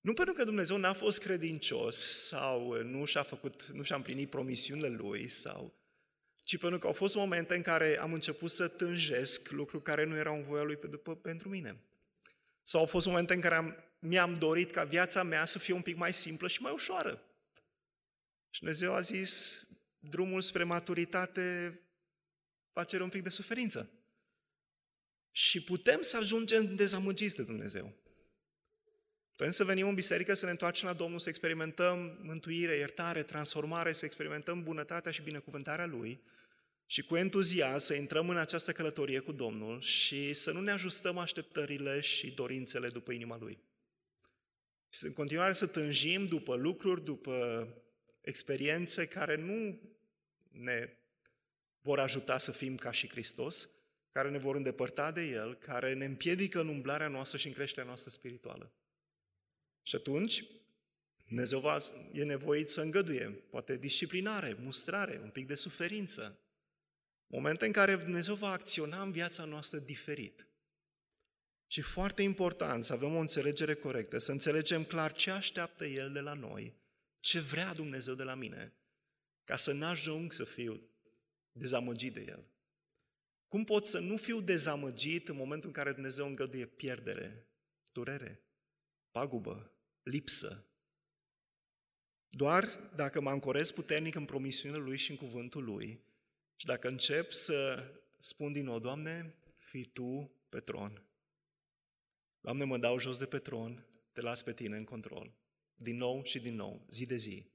nu 0.03 0.13
pentru 0.13 0.33
că 0.33 0.43
Dumnezeu 0.43 0.77
n-a 0.77 0.93
fost 0.93 1.19
credincios 1.19 2.25
sau 2.27 2.81
nu 2.81 3.05
și-a, 3.05 3.23
făcut, 3.23 3.63
nu 3.63 3.83
și-a 3.83 3.95
împlinit 3.95 4.29
promisiunile 4.29 4.87
Lui, 4.87 5.27
sau, 5.27 5.73
ci 6.41 6.57
pentru 6.57 6.79
că 6.79 6.87
au 6.87 6.93
fost 6.93 7.15
momente 7.15 7.55
în 7.55 7.61
care 7.61 7.99
am 7.99 8.13
început 8.13 8.51
să 8.51 8.67
tânjesc 8.67 9.49
lucruri 9.49 9.83
care 9.83 10.03
nu 10.03 10.15
erau 10.15 10.35
în 10.35 10.43
voia 10.43 10.63
Lui 10.63 10.77
pentru 11.21 11.49
mine. 11.49 11.83
Sau 12.63 12.79
au 12.79 12.85
fost 12.85 13.05
momente 13.05 13.33
în 13.33 13.39
care 13.39 13.55
am, 13.55 13.75
mi-am 13.99 14.33
dorit 14.33 14.71
ca 14.71 14.83
viața 14.83 15.23
mea 15.23 15.45
să 15.45 15.59
fie 15.59 15.73
un 15.73 15.81
pic 15.81 15.95
mai 15.95 16.13
simplă 16.13 16.47
și 16.47 16.61
mai 16.61 16.71
ușoară. 16.71 17.23
Și 18.49 18.59
Dumnezeu 18.59 18.93
a 18.93 18.99
zis, 18.99 19.63
drumul 19.99 20.41
spre 20.41 20.63
maturitate 20.63 21.79
va 22.73 22.83
cere 22.83 23.03
un 23.03 23.09
pic 23.09 23.23
de 23.23 23.29
suferință. 23.29 23.91
Și 25.31 25.63
putem 25.63 26.01
să 26.01 26.17
ajungem 26.17 26.75
dezamăgiți 26.75 27.35
de 27.35 27.43
Dumnezeu. 27.43 28.02
Putem 29.35 29.51
să 29.51 29.63
venim 29.63 29.87
în 29.87 29.93
biserică, 29.93 30.33
să 30.33 30.45
ne 30.45 30.51
întoarcem 30.51 30.87
la 30.87 30.93
Domnul, 30.93 31.19
să 31.19 31.29
experimentăm 31.29 32.17
mântuire, 32.21 32.75
iertare, 32.75 33.23
transformare, 33.23 33.91
să 33.91 34.05
experimentăm 34.05 34.63
bunătatea 34.63 35.11
și 35.11 35.21
binecuvântarea 35.21 35.85
Lui 35.85 36.21
și 36.85 37.01
cu 37.01 37.15
entuziasm 37.15 37.85
să 37.85 37.93
intrăm 37.93 38.29
în 38.29 38.37
această 38.37 38.71
călătorie 38.71 39.19
cu 39.19 39.31
Domnul 39.31 39.81
și 39.81 40.33
să 40.33 40.51
nu 40.51 40.61
ne 40.61 40.71
ajustăm 40.71 41.17
așteptările 41.17 41.99
și 41.99 42.31
dorințele 42.31 42.89
după 42.89 43.11
inima 43.11 43.37
Lui. 43.37 43.57
Și 44.89 44.99
să 44.99 45.07
în 45.07 45.13
continuare 45.13 45.53
să 45.53 45.67
tânjim 45.67 46.25
după 46.25 46.55
lucruri, 46.55 47.03
după 47.03 47.67
experiențe 48.21 49.07
care 49.07 49.35
nu 49.35 49.79
ne 50.51 50.89
vor 51.81 51.99
ajuta 51.99 52.37
să 52.37 52.51
fim 52.51 52.75
ca 52.75 52.91
și 52.91 53.09
Hristos, 53.09 53.69
care 54.11 54.29
ne 54.29 54.37
vor 54.37 54.55
îndepărta 54.55 55.11
de 55.11 55.21
El, 55.21 55.55
care 55.55 55.93
ne 55.93 56.05
împiedică 56.05 56.59
în 56.59 56.67
umblarea 56.67 57.07
noastră 57.07 57.37
și 57.37 57.47
în 57.47 57.53
creșterea 57.53 57.85
noastră 57.85 58.09
spirituală. 58.09 58.71
Și 59.83 59.95
atunci, 59.95 60.43
Dumnezeu 61.25 61.59
va, 61.59 61.77
e 62.11 62.23
nevoit 62.23 62.69
să 62.69 62.81
îngăduie, 62.81 63.29
poate 63.49 63.77
disciplinare, 63.77 64.57
mustrare, 64.59 65.19
un 65.23 65.29
pic 65.29 65.47
de 65.47 65.55
suferință, 65.55 66.43
Momente 67.33 67.65
în 67.65 67.71
care 67.71 67.95
Dumnezeu 67.95 68.35
va 68.35 68.49
acționa 68.49 69.01
în 69.01 69.11
viața 69.11 69.45
noastră 69.45 69.79
diferit. 69.79 70.47
Și 71.67 71.81
foarte 71.81 72.21
important 72.21 72.83
să 72.83 72.93
avem 72.93 73.15
o 73.15 73.19
înțelegere 73.19 73.73
corectă, 73.73 74.17
să 74.17 74.31
înțelegem 74.31 74.83
clar 74.83 75.13
ce 75.13 75.31
așteaptă 75.31 75.85
El 75.85 76.11
de 76.11 76.19
la 76.19 76.33
noi, 76.33 76.73
ce 77.19 77.39
vrea 77.39 77.73
Dumnezeu 77.73 78.13
de 78.13 78.23
la 78.23 78.35
mine, 78.35 78.73
ca 79.43 79.57
să 79.57 79.71
n-ajung 79.71 80.31
să 80.31 80.43
fiu 80.43 80.81
dezamăgit 81.51 82.13
de 82.13 82.25
El. 82.27 82.47
Cum 83.47 83.63
pot 83.63 83.85
să 83.85 83.99
nu 83.99 84.17
fiu 84.17 84.41
dezamăgit 84.41 85.27
în 85.27 85.35
momentul 85.35 85.67
în 85.67 85.73
care 85.73 85.91
Dumnezeu 85.91 86.25
îngăduie 86.25 86.65
pierdere, 86.65 87.47
durere, 87.91 88.43
pagubă, 89.11 89.72
lipsă? 90.03 90.67
Doar 92.29 92.91
dacă 92.95 93.21
mă 93.21 93.29
ancorez 93.29 93.71
puternic 93.71 94.15
în 94.15 94.25
promisiunile 94.25 94.81
Lui 94.81 94.97
și 94.97 95.11
în 95.11 95.17
cuvântul 95.17 95.63
Lui, 95.63 96.03
și 96.55 96.65
dacă 96.65 96.87
încep 96.87 97.31
să 97.31 97.91
spun 98.19 98.51
din 98.51 98.63
nou, 98.63 98.79
Doamne, 98.79 99.35
fii 99.57 99.85
Tu 99.85 100.31
pe 100.49 100.59
tron. 100.59 101.03
Doamne, 102.39 102.63
mă 102.63 102.77
dau 102.77 102.99
jos 102.99 103.17
de 103.17 103.25
pe 103.25 103.39
tron, 103.39 103.85
te 104.11 104.21
las 104.21 104.43
pe 104.43 104.53
Tine 104.53 104.77
în 104.77 104.83
control. 104.83 105.33
Din 105.75 105.97
nou 105.97 106.23
și 106.23 106.39
din 106.39 106.55
nou, 106.55 106.85
zi 106.89 107.05
de 107.05 107.15
zi. 107.15 107.51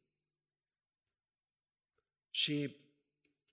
Și 2.31 2.77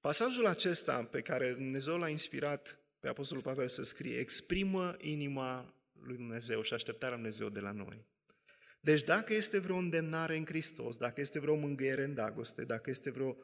pasajul 0.01 0.45
acesta 0.45 1.05
pe 1.05 1.21
care 1.21 1.53
Dumnezeu 1.53 1.97
l-a 1.97 2.09
inspirat 2.09 2.79
pe 2.99 3.07
Apostolul 3.07 3.43
Pavel 3.43 3.67
să 3.67 3.83
scrie, 3.83 4.19
exprimă 4.19 4.97
inima 5.01 5.73
lui 5.91 6.15
Dumnezeu 6.15 6.61
și 6.61 6.73
așteptarea 6.73 7.15
lui 7.15 7.23
Dumnezeu 7.23 7.49
de 7.49 7.59
la 7.59 7.71
noi. 7.71 8.05
Deci 8.85 9.03
dacă 9.03 9.33
este 9.33 9.59
vreo 9.59 9.75
îndemnare 9.75 10.37
în 10.37 10.45
Hristos, 10.45 10.97
dacă 10.97 11.21
este 11.21 11.39
vreo 11.39 11.55
mângâiere 11.55 12.03
în 12.03 12.13
dragoste, 12.13 12.63
dacă 12.63 12.89
este 12.89 13.09
vreo 13.09 13.37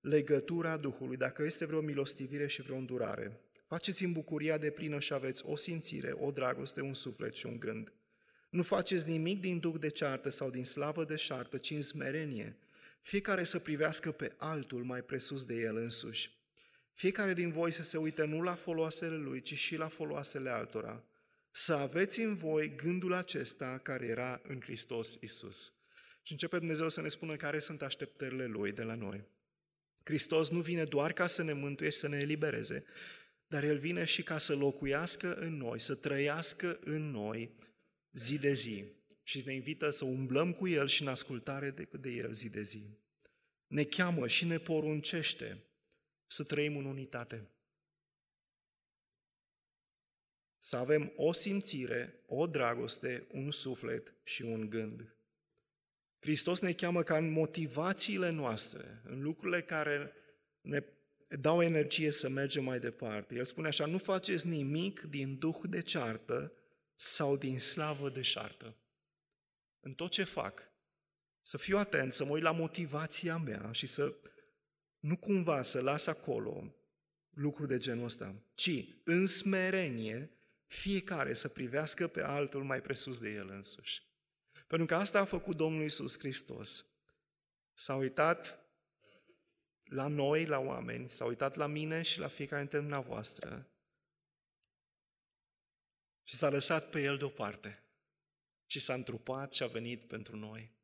legătura 0.00 0.76
Duhului, 0.76 1.16
dacă 1.16 1.42
este 1.42 1.66
vreo 1.66 1.80
milostivire 1.80 2.46
și 2.46 2.62
vreo 2.62 2.76
îndurare. 2.76 3.40
Faceți 3.66 4.04
în 4.04 4.12
bucuria 4.12 4.58
de 4.58 4.70
plină 4.70 4.98
și 4.98 5.12
aveți 5.12 5.42
o 5.46 5.56
simțire, 5.56 6.12
o 6.12 6.30
dragoste, 6.30 6.80
un 6.80 6.94
suflet 6.94 7.34
și 7.34 7.46
un 7.46 7.58
gând. 7.58 7.92
Nu 8.48 8.62
faceți 8.62 9.08
nimic 9.08 9.40
din 9.40 9.58
duc 9.58 9.78
de 9.78 9.88
ceartă 9.88 10.28
sau 10.28 10.50
din 10.50 10.64
slavă 10.64 11.04
de 11.04 11.16
șartă, 11.16 11.58
ci 11.58 11.70
în 11.70 11.82
smerenie. 11.82 12.56
Fiecare 13.00 13.44
să 13.44 13.58
privească 13.58 14.10
pe 14.10 14.32
altul 14.36 14.84
mai 14.84 15.02
presus 15.02 15.44
de 15.44 15.54
el 15.54 15.76
însuși. 15.76 16.30
Fiecare 16.94 17.34
din 17.34 17.50
voi 17.50 17.72
să 17.72 17.82
se 17.82 17.96
uite 17.96 18.24
nu 18.24 18.42
la 18.42 18.54
foloasele 18.54 19.16
lui, 19.16 19.42
ci 19.42 19.54
și 19.54 19.76
la 19.76 19.88
foloasele 19.88 20.50
altora. 20.50 21.04
Să 21.50 21.72
aveți 21.72 22.20
în 22.20 22.36
voi 22.36 22.74
gândul 22.74 23.12
acesta 23.12 23.80
care 23.82 24.06
era 24.06 24.40
în 24.42 24.60
Hristos 24.60 25.18
Isus. 25.20 25.72
Și 26.22 26.32
începe 26.32 26.58
Dumnezeu 26.58 26.88
să 26.88 27.00
ne 27.00 27.08
spună 27.08 27.36
care 27.36 27.58
sunt 27.58 27.82
așteptările 27.82 28.46
Lui 28.46 28.72
de 28.72 28.82
la 28.82 28.94
noi. 28.94 29.24
Hristos 30.04 30.50
nu 30.50 30.60
vine 30.60 30.84
doar 30.84 31.12
ca 31.12 31.26
să 31.26 31.42
ne 31.42 31.52
mântuie 31.52 31.90
și 31.90 31.98
să 31.98 32.08
ne 32.08 32.18
elibereze, 32.18 32.84
dar 33.46 33.64
El 33.64 33.78
vine 33.78 34.04
și 34.04 34.22
ca 34.22 34.38
să 34.38 34.54
locuiască 34.54 35.34
în 35.34 35.56
noi, 35.56 35.80
să 35.80 35.94
trăiască 35.94 36.78
în 36.80 37.10
noi 37.10 37.54
zi 38.12 38.38
de 38.38 38.52
zi 38.52 38.84
și 39.22 39.42
ne 39.44 39.52
invită 39.52 39.90
să 39.90 40.04
umblăm 40.04 40.52
cu 40.52 40.68
El 40.68 40.86
și 40.86 41.02
în 41.02 41.08
ascultare 41.08 41.70
de, 41.70 41.88
de 42.00 42.10
El 42.10 42.32
zi 42.32 42.50
de 42.50 42.62
zi. 42.62 42.98
Ne 43.66 43.84
cheamă 43.84 44.26
și 44.26 44.44
ne 44.44 44.58
poruncește 44.58 45.64
să 46.26 46.44
trăim 46.44 46.76
în 46.76 46.84
unitate. 46.84 47.50
Să 50.62 50.76
avem 50.76 51.12
o 51.16 51.32
simțire, 51.32 52.22
o 52.26 52.46
dragoste, 52.46 53.26
un 53.32 53.50
suflet 53.50 54.14
și 54.22 54.42
un 54.42 54.68
gând. 54.68 55.14
Hristos 56.18 56.60
ne 56.60 56.72
cheamă 56.72 57.02
ca 57.02 57.16
în 57.16 57.30
motivațiile 57.30 58.30
noastre, 58.30 59.02
în 59.04 59.22
lucrurile 59.22 59.62
care 59.62 60.12
ne 60.60 60.84
dau 61.28 61.62
energie 61.62 62.10
să 62.10 62.28
mergem 62.28 62.64
mai 62.64 62.80
departe. 62.80 63.34
El 63.34 63.44
spune 63.44 63.68
așa, 63.68 63.86
nu 63.86 63.98
faceți 63.98 64.46
nimic 64.46 65.00
din 65.00 65.38
duh 65.38 65.56
de 65.62 65.82
ceartă 65.82 66.52
sau 66.94 67.36
din 67.36 67.58
slavă 67.58 68.10
de 68.10 68.22
șartă. 68.22 68.76
În 69.80 69.92
tot 69.92 70.10
ce 70.10 70.24
fac, 70.24 70.72
să 71.42 71.58
fiu 71.58 71.76
atent, 71.78 72.12
să 72.12 72.24
mă 72.24 72.30
uit 72.30 72.42
la 72.42 72.52
motivația 72.52 73.36
mea 73.36 73.72
și 73.72 73.86
să 73.86 74.16
nu 74.98 75.16
cumva 75.16 75.62
să 75.62 75.80
las 75.80 76.06
acolo 76.06 76.74
lucruri 77.30 77.68
de 77.68 77.76
genul 77.76 78.04
ăsta, 78.04 78.42
ci 78.54 78.70
în 79.04 79.26
smerenie 79.26 80.34
fiecare 80.70 81.34
să 81.34 81.48
privească 81.48 82.08
pe 82.08 82.22
altul 82.22 82.64
mai 82.64 82.80
presus 82.80 83.18
de 83.18 83.28
el 83.28 83.48
însuși. 83.48 84.02
Pentru 84.66 84.86
că 84.86 84.94
asta 84.94 85.20
a 85.20 85.24
făcut 85.24 85.56
Domnul 85.56 85.84
Isus 85.84 86.18
Hristos. 86.18 86.90
S-a 87.74 87.94
uitat 87.94 88.58
la 89.84 90.06
noi, 90.06 90.46
la 90.46 90.58
oameni, 90.58 91.10
s-a 91.10 91.24
uitat 91.24 91.54
la 91.54 91.66
mine 91.66 92.02
și 92.02 92.18
la 92.18 92.28
fiecare 92.28 92.60
dintre 92.60 92.78
dumneavoastră 92.78 93.70
și 96.22 96.34
s-a 96.34 96.48
lăsat 96.48 96.90
pe 96.90 97.02
El 97.02 97.18
deoparte 97.18 97.84
și 98.66 98.78
s-a 98.78 98.94
întrupat 98.94 99.52
și 99.52 99.62
a 99.62 99.66
venit 99.66 100.04
pentru 100.04 100.36
noi. 100.36 100.74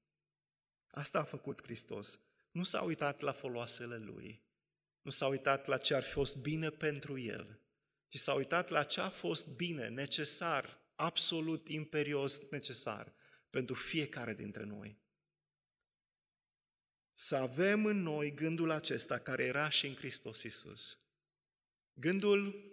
Asta 0.87 1.19
a 1.19 1.25
făcut 1.25 1.63
Hristos. 1.63 2.21
Nu 2.51 2.63
s-a 2.63 2.83
uitat 2.83 3.21
la 3.21 3.33
foloasele 3.33 3.97
Lui, 3.97 4.45
nu 5.01 5.11
s-a 5.11 5.27
uitat 5.27 5.67
la 5.67 5.79
ce 5.79 5.95
ar 5.95 6.03
fi 6.03 6.11
fost 6.11 6.43
bine 6.43 6.71
pentru 6.71 7.19
El, 7.19 7.61
ci 8.09 8.19
s-a 8.19 8.33
uitat 8.33 8.69
la 8.69 8.85
ce 8.85 9.01
a 9.01 9.09
fost 9.09 9.57
bine, 9.57 9.89
necesar, 9.89 10.81
absolut 10.95 11.69
imperios 11.69 12.51
necesar 12.51 13.15
pentru 13.51 13.75
fiecare 13.75 14.35
dintre 14.35 14.65
noi. 14.65 14.99
Să 17.13 17.37
avem 17.37 17.87
în 17.87 18.03
noi 18.03 18.35
gândul 18.35 18.71
acesta 18.71 19.19
care 19.19 19.45
era 19.45 19.69
și 19.69 19.87
în 19.87 19.95
Hristos 19.95 20.43
Iisus. 20.43 21.01
Gândul 21.93 22.71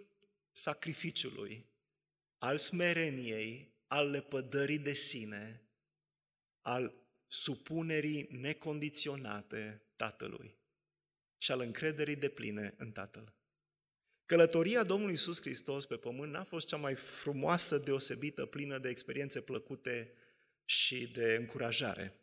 sacrificiului, 0.52 1.66
al 2.38 2.58
smereniei, 2.58 3.74
al 3.86 4.10
lepădării 4.10 4.78
de 4.78 4.92
sine, 4.92 5.68
al 6.60 6.94
supunerii 7.26 8.28
necondiționate 8.30 9.82
Tatălui 9.96 10.58
și 11.38 11.52
al 11.52 11.60
încrederii 11.60 12.16
de 12.16 12.28
pline 12.28 12.74
în 12.76 12.92
Tatăl. 12.92 13.34
Călătoria 14.26 14.84
Domnului 14.84 15.12
Iisus 15.12 15.40
Hristos 15.40 15.86
pe 15.86 15.96
pământ 15.96 16.32
n-a 16.32 16.44
fost 16.44 16.66
cea 16.66 16.76
mai 16.76 16.94
frumoasă, 16.94 17.78
deosebită, 17.78 18.46
plină 18.46 18.78
de 18.78 18.88
experiențe 18.88 19.40
plăcute 19.40 20.12
și 20.64 21.08
de 21.08 21.34
încurajare, 21.34 22.20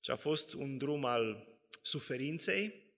ci 0.00 0.08
a 0.08 0.16
fost 0.16 0.52
un 0.52 0.78
drum 0.78 1.04
al 1.04 1.46
suferinței, 1.82 2.92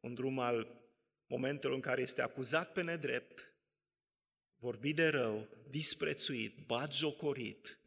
un 0.00 0.14
drum 0.14 0.38
al 0.38 0.80
momentelor 1.26 1.74
în 1.74 1.80
care 1.80 2.02
este 2.02 2.22
acuzat 2.22 2.72
pe 2.72 2.82
nedrept, 2.82 3.54
vorbit 4.56 4.96
de 4.96 5.08
rău, 5.08 5.48
disprețuit, 5.70 6.66
batjocorit 6.66 7.78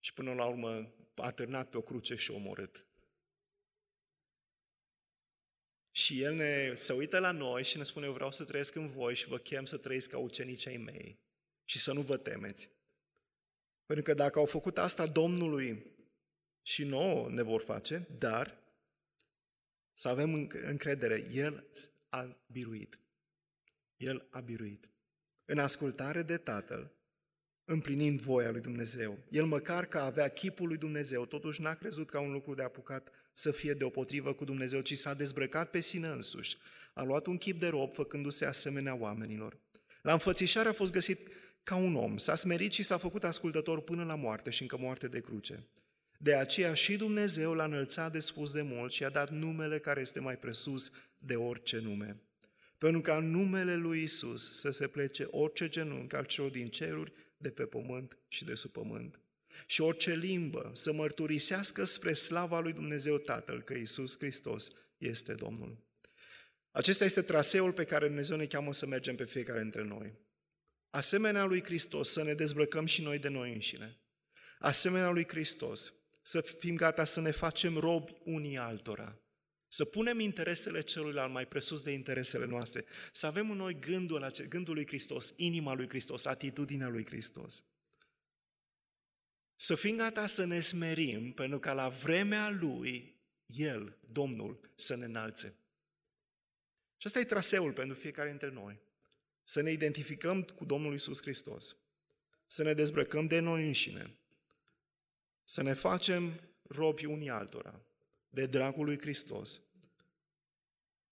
și 0.00 0.12
până 0.12 0.34
la 0.34 0.46
urmă 0.46 0.94
atârnat 1.14 1.70
pe 1.70 1.76
o 1.76 1.80
cruce 1.80 2.14
și 2.14 2.30
omorât. 2.30 2.85
Și 5.96 6.22
El 6.22 6.34
ne, 6.34 6.74
se 6.74 6.92
uită 6.92 7.18
la 7.18 7.30
noi 7.30 7.64
și 7.64 7.76
ne 7.76 7.84
spune, 7.84 8.06
eu 8.06 8.12
vreau 8.12 8.30
să 8.30 8.44
trăiesc 8.44 8.74
în 8.74 8.90
voi 8.90 9.14
și 9.14 9.28
vă 9.28 9.38
chem 9.38 9.64
să 9.64 9.78
trăiți 9.78 10.08
ca 10.08 10.18
ucenicii 10.18 10.70
ai 10.70 10.76
mei 10.76 11.18
și 11.64 11.78
să 11.78 11.92
nu 11.92 12.00
vă 12.00 12.16
temeți. 12.16 12.70
Pentru 13.86 14.04
că 14.04 14.14
dacă 14.14 14.38
au 14.38 14.46
făcut 14.46 14.78
asta 14.78 15.06
Domnului 15.06 15.94
și 16.62 16.84
nouă 16.84 17.30
ne 17.30 17.42
vor 17.42 17.60
face, 17.60 18.08
dar 18.18 18.58
să 19.92 20.08
avem 20.08 20.48
încredere, 20.50 21.28
El 21.32 21.66
a 22.08 22.36
biruit. 22.46 22.98
El 23.96 24.26
a 24.30 24.40
biruit. 24.40 24.90
În 25.44 25.58
ascultare 25.58 26.22
de 26.22 26.36
Tatăl, 26.36 26.92
împlinind 27.64 28.20
voia 28.20 28.50
lui 28.50 28.60
Dumnezeu. 28.60 29.18
El 29.30 29.44
măcar 29.44 29.86
că 29.86 29.98
avea 29.98 30.28
chipul 30.28 30.68
lui 30.68 30.78
Dumnezeu, 30.78 31.26
totuși 31.26 31.60
n-a 31.60 31.74
crezut 31.74 32.10
ca 32.10 32.20
un 32.20 32.32
lucru 32.32 32.54
de 32.54 32.62
apucat 32.62 33.12
să 33.38 33.50
fie 33.50 33.74
deopotrivă 33.74 34.32
cu 34.32 34.44
Dumnezeu, 34.44 34.80
ci 34.80 34.96
s-a 34.96 35.14
dezbrăcat 35.14 35.70
pe 35.70 35.80
sine 35.80 36.06
însuși. 36.06 36.56
A 36.92 37.02
luat 37.02 37.26
un 37.26 37.36
chip 37.36 37.58
de 37.58 37.66
rob, 37.66 37.92
făcându-se 37.92 38.46
asemenea 38.46 38.94
oamenilor. 38.94 39.58
La 40.02 40.12
înfățișare 40.12 40.68
a 40.68 40.72
fost 40.72 40.92
găsit 40.92 41.28
ca 41.62 41.76
un 41.76 41.96
om, 41.96 42.16
s-a 42.16 42.34
smerit 42.34 42.72
și 42.72 42.82
s-a 42.82 42.96
făcut 42.96 43.24
ascultător 43.24 43.80
până 43.80 44.04
la 44.04 44.14
moarte 44.14 44.50
și 44.50 44.62
încă 44.62 44.76
moarte 44.78 45.08
de 45.08 45.20
cruce. 45.20 45.68
De 46.18 46.34
aceea 46.34 46.74
și 46.74 46.96
Dumnezeu 46.96 47.54
l-a 47.54 47.64
înălțat 47.64 48.12
de 48.12 48.18
spus 48.18 48.52
de 48.52 48.62
mult 48.62 48.92
și 48.92 49.04
a 49.04 49.08
dat 49.08 49.30
numele 49.30 49.78
care 49.78 50.00
este 50.00 50.20
mai 50.20 50.38
presus 50.38 50.90
de 51.18 51.34
orice 51.34 51.80
nume. 51.80 52.20
Pentru 52.78 53.00
ca 53.00 53.18
numele 53.18 53.74
lui 53.74 54.02
Isus 54.02 54.60
să 54.60 54.70
se 54.70 54.86
plece 54.86 55.26
orice 55.30 55.68
genunchi 55.68 56.14
al 56.14 56.24
celor 56.24 56.50
din 56.50 56.68
ceruri, 56.68 57.12
de 57.36 57.50
pe 57.50 57.64
pământ 57.64 58.18
și 58.28 58.44
de 58.44 58.54
sub 58.54 58.70
pământ. 58.70 59.20
Și 59.66 59.80
orice 59.80 60.14
limbă 60.14 60.70
să 60.74 60.92
mărturisească 60.92 61.84
spre 61.84 62.12
slava 62.12 62.60
lui 62.60 62.72
Dumnezeu 62.72 63.18
Tatăl 63.18 63.62
că 63.62 63.74
Isus 63.74 64.18
Hristos 64.18 64.72
este 64.98 65.34
Domnul. 65.34 65.84
Acesta 66.70 67.04
este 67.04 67.22
traseul 67.22 67.72
pe 67.72 67.84
care 67.84 68.06
Dumnezeu 68.06 68.36
ne 68.36 68.46
cheamă 68.46 68.72
să 68.72 68.86
mergem 68.86 69.14
pe 69.14 69.24
fiecare 69.24 69.60
dintre 69.60 69.82
noi. 69.82 70.18
Asemenea 70.90 71.44
lui 71.44 71.64
Hristos, 71.64 72.10
să 72.12 72.22
ne 72.22 72.34
dezbrăcăm 72.34 72.86
și 72.86 73.02
noi 73.02 73.18
de 73.18 73.28
noi 73.28 73.52
înșine. 73.52 74.00
Asemenea 74.58 75.10
lui 75.10 75.28
Hristos, 75.28 75.94
să 76.22 76.40
fim 76.40 76.76
gata 76.76 77.04
să 77.04 77.20
ne 77.20 77.30
facem 77.30 77.76
robi 77.76 78.12
unii 78.24 78.56
altora. 78.56 79.20
Să 79.68 79.84
punem 79.84 80.20
interesele 80.20 80.80
celuilalt 80.80 81.32
mai 81.32 81.46
presus 81.46 81.82
de 81.82 81.90
interesele 81.90 82.46
noastre. 82.46 82.84
Să 83.12 83.26
avem 83.26 83.50
în 83.50 83.56
noi 83.56 83.78
gândul, 83.78 84.30
gândul 84.48 84.74
lui 84.74 84.86
Hristos, 84.86 85.34
inima 85.36 85.74
lui 85.74 85.88
Hristos, 85.88 86.24
atitudinea 86.24 86.88
lui 86.88 87.06
Hristos. 87.06 87.64
Să 89.56 89.74
fim 89.74 89.96
gata 89.96 90.26
să 90.26 90.44
ne 90.44 90.60
smerim, 90.60 91.32
pentru 91.32 91.58
ca 91.58 91.72
la 91.72 91.88
vremea 91.88 92.50
Lui, 92.50 93.20
El, 93.46 93.96
Domnul, 94.12 94.60
să 94.74 94.96
ne 94.96 95.04
înalțe. 95.04 95.56
Și 96.96 97.06
asta 97.06 97.18
e 97.18 97.24
traseul 97.24 97.72
pentru 97.72 97.96
fiecare 97.96 98.28
dintre 98.28 98.50
noi. 98.50 98.78
Să 99.44 99.62
ne 99.62 99.70
identificăm 99.70 100.42
cu 100.42 100.64
Domnul 100.64 100.94
Isus 100.94 101.22
Hristos. 101.22 101.76
Să 102.46 102.62
ne 102.62 102.72
dezbrăcăm 102.72 103.26
de 103.26 103.38
noi 103.38 103.66
înșine. 103.66 104.16
Să 105.44 105.62
ne 105.62 105.72
facem 105.72 106.40
robi 106.62 107.04
unii 107.04 107.30
altora 107.30 107.80
de 108.28 108.46
dragul 108.46 108.84
lui 108.84 108.98
Hristos 108.98 109.60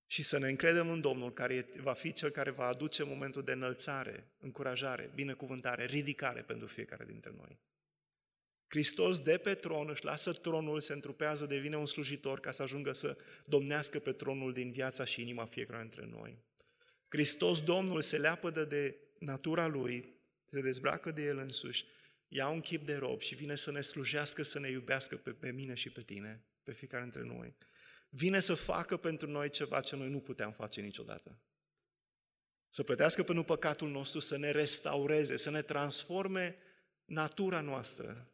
și 0.06 0.22
să 0.22 0.38
ne 0.38 0.48
încredem 0.48 0.90
în 0.90 1.00
Domnul 1.00 1.32
care 1.32 1.68
va 1.76 1.92
fi 1.92 2.12
Cel 2.12 2.30
care 2.30 2.50
va 2.50 2.66
aduce 2.66 3.02
momentul 3.02 3.42
de 3.42 3.52
înălțare, 3.52 4.26
încurajare, 4.38 5.10
binecuvântare, 5.14 5.84
ridicare 5.84 6.42
pentru 6.42 6.66
fiecare 6.66 7.04
dintre 7.04 7.32
noi. 7.36 7.58
Hristos 8.74 9.18
de 9.18 9.38
pe 9.38 9.54
tron 9.54 9.88
își 9.88 10.04
lasă 10.04 10.32
tronul, 10.32 10.80
se 10.80 10.92
întrupează, 10.92 11.46
devine 11.46 11.76
un 11.76 11.86
slujitor 11.86 12.40
ca 12.40 12.50
să 12.50 12.62
ajungă 12.62 12.92
să 12.92 13.16
domnească 13.44 13.98
pe 13.98 14.12
tronul 14.12 14.52
din 14.52 14.70
viața 14.70 15.04
și 15.04 15.20
inima 15.20 15.44
fiecare 15.44 15.80
dintre 15.80 16.06
noi. 16.06 16.38
Hristos, 17.08 17.60
Domnul, 17.64 18.02
se 18.02 18.16
leapădă 18.16 18.64
de 18.64 18.96
natura 19.18 19.66
Lui, 19.66 20.14
se 20.50 20.60
dezbracă 20.60 21.10
de 21.10 21.22
El 21.22 21.38
însuși, 21.38 21.84
ia 22.28 22.48
un 22.48 22.60
chip 22.60 22.84
de 22.84 22.94
rob 22.94 23.20
și 23.20 23.34
vine 23.34 23.54
să 23.54 23.70
ne 23.70 23.80
slujească, 23.80 24.42
să 24.42 24.58
ne 24.58 24.68
iubească 24.68 25.16
pe, 25.16 25.30
pe 25.30 25.50
mine 25.50 25.74
și 25.74 25.90
pe 25.90 26.00
tine 26.00 26.44
pe 26.62 26.72
fiecare 26.72 27.02
dintre 27.02 27.22
noi. 27.22 27.56
Vine 28.08 28.40
să 28.40 28.54
facă 28.54 28.96
pentru 28.96 29.30
noi 29.30 29.50
ceva 29.50 29.80
ce 29.80 29.96
noi 29.96 30.08
nu 30.08 30.20
puteam 30.20 30.52
face 30.52 30.80
niciodată. 30.80 31.38
Să 32.68 32.82
plătească 32.82 33.22
pentru 33.22 33.44
păcatul 33.44 33.90
nostru, 33.90 34.18
să 34.18 34.38
ne 34.38 34.50
restaureze, 34.50 35.36
să 35.36 35.50
ne 35.50 35.62
transforme 35.62 36.56
natura 37.04 37.60
noastră, 37.60 38.28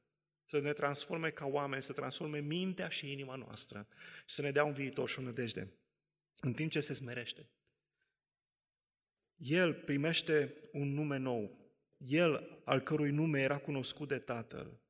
să 0.50 0.60
ne 0.60 0.72
transforme 0.72 1.30
ca 1.30 1.46
oameni, 1.46 1.82
să 1.82 1.92
transforme 1.92 2.40
mintea 2.40 2.88
și 2.88 3.12
inima 3.12 3.34
noastră, 3.34 3.88
să 4.26 4.42
ne 4.42 4.50
dea 4.50 4.64
un 4.64 4.72
viitor 4.72 5.08
și 5.08 5.18
o 5.18 5.22
nădejde, 5.22 5.72
în 6.40 6.52
timp 6.52 6.70
ce 6.70 6.80
se 6.80 6.92
smerește. 6.92 7.48
El 9.36 9.74
primește 9.74 10.54
un 10.72 10.88
nume 10.94 11.16
nou. 11.16 11.58
El, 11.96 12.60
al 12.64 12.80
cărui 12.80 13.10
nume 13.10 13.40
era 13.40 13.58
cunoscut 13.58 14.08
de 14.08 14.18
Tatăl, 14.18 14.80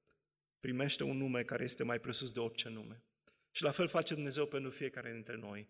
primește 0.61 1.03
un 1.03 1.17
nume 1.17 1.43
care 1.43 1.65
este 1.65 1.83
mai 1.83 1.99
presus 1.99 2.33
de 2.33 2.41
orice 2.41 2.69
nume. 2.69 3.03
Și 3.51 3.63
la 3.63 3.71
fel 3.71 3.89
face 3.89 4.15
Dumnezeu 4.15 4.47
pentru 4.47 4.71
fiecare 4.71 5.13
dintre 5.13 5.37
noi. 5.37 5.69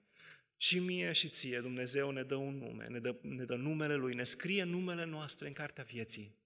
Și 0.57 0.79
mie 0.79 1.13
și 1.13 1.29
ție 1.29 1.61
Dumnezeu 1.61 2.11
ne 2.11 2.23
dă 2.23 2.35
un 2.35 2.57
nume, 2.57 2.87
ne 2.87 2.99
dă, 2.99 3.17
ne 3.23 3.45
dă 3.45 3.55
numele 3.55 3.95
Lui, 3.95 4.15
ne 4.15 4.25
scrie 4.25 4.63
numele 4.63 5.05
noastre 5.05 5.47
în 5.47 5.53
cartea 5.53 5.85
vieții. 5.85 6.39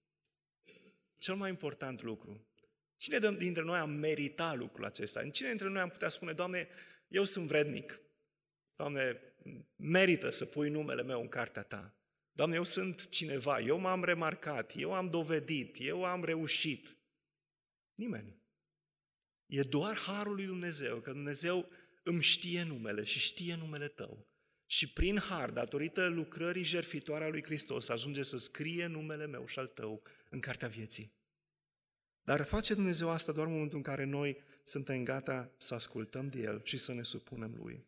Cel 1.15 1.35
mai 1.35 1.49
important 1.49 2.01
lucru. 2.01 2.47
Cine 2.97 3.19
dintre 3.37 3.63
noi 3.63 3.77
a 3.77 3.85
meritat 3.85 4.57
lucrul 4.57 4.85
acesta? 4.85 5.29
Cine 5.29 5.47
dintre 5.47 5.69
noi 5.69 5.81
am 5.81 5.89
putea 5.89 6.09
spune, 6.09 6.33
Doamne, 6.33 6.67
eu 7.07 7.23
sunt 7.23 7.47
vrednic. 7.47 8.01
Doamne, 8.75 9.21
merită 9.75 10.29
să 10.29 10.45
pui 10.45 10.69
numele 10.69 11.03
meu 11.03 11.21
în 11.21 11.27
cartea 11.27 11.63
Ta. 11.63 11.95
Doamne, 12.31 12.55
eu 12.55 12.63
sunt 12.63 13.09
cineva, 13.09 13.59
eu 13.59 13.77
m-am 13.77 14.03
remarcat, 14.03 14.73
eu 14.75 14.93
am 14.93 15.09
dovedit, 15.09 15.77
eu 15.79 16.03
am 16.03 16.23
reușit. 16.23 16.97
Nimeni. 17.93 18.43
E 19.45 19.61
doar 19.61 19.97
harul 19.97 20.35
lui 20.35 20.45
Dumnezeu, 20.45 20.99
că 20.99 21.11
Dumnezeu 21.11 21.69
îmi 22.03 22.21
știe 22.23 22.63
numele 22.63 23.03
și 23.03 23.19
știe 23.19 23.55
numele 23.55 23.87
tău. 23.87 24.27
Și 24.65 24.93
prin 24.93 25.17
har, 25.17 25.51
datorită 25.51 26.07
lucrării 26.07 26.63
jertfitoare 26.63 27.23
a 27.23 27.29
lui 27.29 27.43
Hristos, 27.43 27.89
ajunge 27.89 28.21
să 28.21 28.37
scrie 28.37 28.85
numele 28.85 29.25
meu 29.25 29.47
și 29.47 29.59
al 29.59 29.67
tău 29.67 30.03
în 30.29 30.39
cartea 30.39 30.67
vieții. 30.67 31.13
Dar 32.25 32.43
face 32.43 32.73
Dumnezeu 32.73 33.09
asta 33.09 33.31
doar 33.31 33.47
în 33.47 33.53
momentul 33.53 33.77
în 33.77 33.83
care 33.83 34.03
noi 34.03 34.37
suntem 34.63 35.03
gata 35.03 35.51
să 35.57 35.73
ascultăm 35.73 36.27
de 36.27 36.39
El 36.39 36.61
și 36.63 36.77
să 36.77 36.93
ne 36.93 37.03
supunem 37.03 37.55
Lui. 37.63 37.85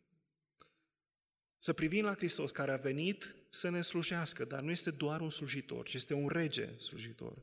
Să 1.58 1.74
privim 1.74 2.04
la 2.04 2.16
Hristos 2.16 2.52
care 2.52 2.72
a 2.72 2.76
venit 2.76 3.36
să 3.50 3.70
ne 3.70 3.82
slujească, 3.82 4.46
dar 4.46 4.62
nu 4.62 4.72
este 4.72 4.92
doar 4.92 5.22
un 5.22 5.30
slujitor, 5.30 5.88
ci 5.88 5.94
este 5.94 6.14
un 6.14 6.28
rege 6.28 6.66
slujitor. 6.78 7.38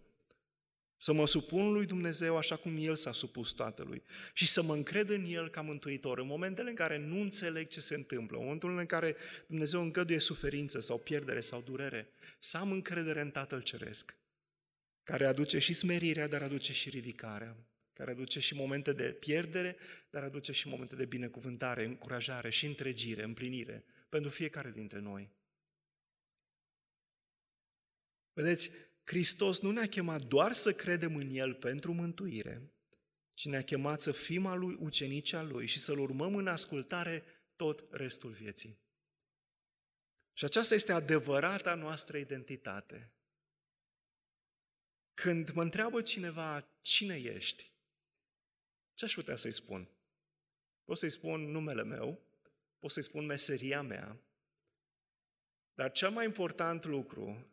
Să 0.96 1.12
mă 1.12 1.26
supun 1.26 1.72
lui 1.72 1.86
Dumnezeu 1.86 2.36
așa 2.36 2.56
cum 2.56 2.76
El 2.78 2.96
s-a 2.96 3.12
supus 3.12 3.52
Tatălui 3.52 4.02
și 4.32 4.46
să 4.46 4.62
mă 4.62 4.74
încred 4.74 5.08
în 5.08 5.24
El 5.24 5.48
ca 5.48 5.60
mântuitor 5.60 6.18
în 6.18 6.26
momentele 6.26 6.68
în 6.68 6.74
care 6.74 6.98
nu 6.98 7.20
înțeleg 7.20 7.68
ce 7.68 7.80
se 7.80 7.94
întâmplă, 7.94 8.36
în 8.36 8.42
momentul 8.42 8.78
în 8.78 8.86
care 8.86 9.16
Dumnezeu 9.46 9.80
îngăduie 9.80 10.18
suferință 10.18 10.80
sau 10.80 10.98
pierdere 10.98 11.40
sau 11.40 11.60
durere, 11.60 12.08
să 12.38 12.56
am 12.56 12.70
încredere 12.70 13.20
în 13.20 13.30
Tatăl 13.30 13.62
Ceresc, 13.62 14.16
care 15.04 15.26
aduce 15.26 15.58
și 15.58 15.72
smerirea, 15.72 16.28
dar 16.28 16.42
aduce 16.42 16.72
și 16.72 16.88
ridicarea, 16.88 17.56
care 17.92 18.10
aduce 18.10 18.40
și 18.40 18.54
momente 18.54 18.92
de 18.92 19.12
pierdere, 19.12 19.76
dar 20.10 20.22
aduce 20.22 20.52
și 20.52 20.68
momente 20.68 20.96
de 20.96 21.04
binecuvântare, 21.04 21.84
încurajare 21.84 22.50
și 22.50 22.66
întregire, 22.66 23.22
împlinire 23.22 23.84
pentru 24.08 24.30
fiecare 24.30 24.70
dintre 24.70 24.98
noi. 24.98 25.30
Vedeți, 28.32 28.70
Hristos 29.04 29.60
nu 29.60 29.70
ne-a 29.70 29.88
chemat 29.88 30.22
doar 30.22 30.52
să 30.52 30.72
credem 30.72 31.16
în 31.16 31.28
El 31.30 31.54
pentru 31.54 31.92
mântuire, 31.92 32.72
ci 33.34 33.44
ne-a 33.44 33.62
chemat 33.62 34.00
să 34.00 34.12
fim 34.12 34.46
a 34.46 34.54
Lui 34.54 34.76
ucenicii 34.80 35.36
a 35.36 35.42
Lui 35.42 35.66
și 35.66 35.78
să-L 35.78 35.98
urmăm 35.98 36.36
în 36.36 36.46
ascultare 36.46 37.24
tot 37.56 37.84
restul 37.90 38.30
vieții. 38.30 38.78
Și 40.32 40.44
aceasta 40.44 40.74
este 40.74 40.92
adevărata 40.92 41.74
noastră 41.74 42.18
identitate. 42.18 43.13
Când 45.14 45.50
mă 45.50 45.62
întreabă 45.62 46.02
cineva 46.02 46.68
cine 46.80 47.16
ești, 47.16 47.72
Ce 48.94 49.04
aș 49.04 49.14
putea 49.14 49.36
să-i 49.36 49.52
spun? 49.52 49.88
Pot 50.84 50.98
să-i 50.98 51.10
spun 51.10 51.50
numele 51.50 51.84
meu, 51.84 52.22
pot 52.78 52.90
să-i 52.90 53.02
spun 53.02 53.26
meseria 53.26 53.82
mea, 53.82 54.20
dar 55.74 55.92
cel 55.92 56.10
mai 56.10 56.24
important 56.24 56.84
lucru, 56.84 57.46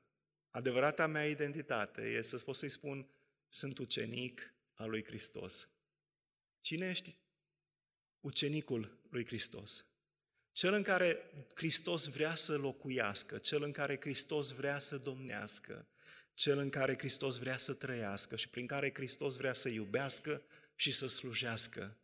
adevărata 0.50 1.08
mea 1.08 1.28
identitate, 1.28 2.02
este 2.02 2.38
să 2.38 2.44
pot 2.44 2.56
să-i 2.56 2.70
spun, 2.70 3.10
sunt 3.48 3.78
ucenic 3.78 4.54
al 4.74 4.90
lui 4.90 5.04
Hristos. 5.04 5.70
Cine 6.60 6.90
ești 6.90 7.18
ucenicul 8.20 9.00
lui 9.10 9.26
Hristos? 9.26 9.86
Cel 10.52 10.74
în 10.74 10.84
care 10.84 11.32
Hristos 11.56 12.08
vrea 12.08 12.36
să 12.36 12.58
locuiască, 12.58 13.38
cel 13.38 13.64
în 13.64 13.72
care 13.72 14.00
Hristos 14.00 14.52
vrea 14.52 14.80
să 14.80 14.98
domnească, 14.98 15.88
cel 16.34 16.58
în 16.58 16.70
care 16.70 16.98
Hristos 16.98 17.38
vrea 17.38 17.58
să 17.58 17.74
trăiască 17.74 18.36
și 18.36 18.50
prin 18.50 18.68
care 18.68 18.92
Hristos 18.94 19.36
vrea 19.36 19.54
să 19.54 19.70
iubească 19.70 20.42
și 20.76 20.92
să 20.92 21.08
slujească. 21.08 21.98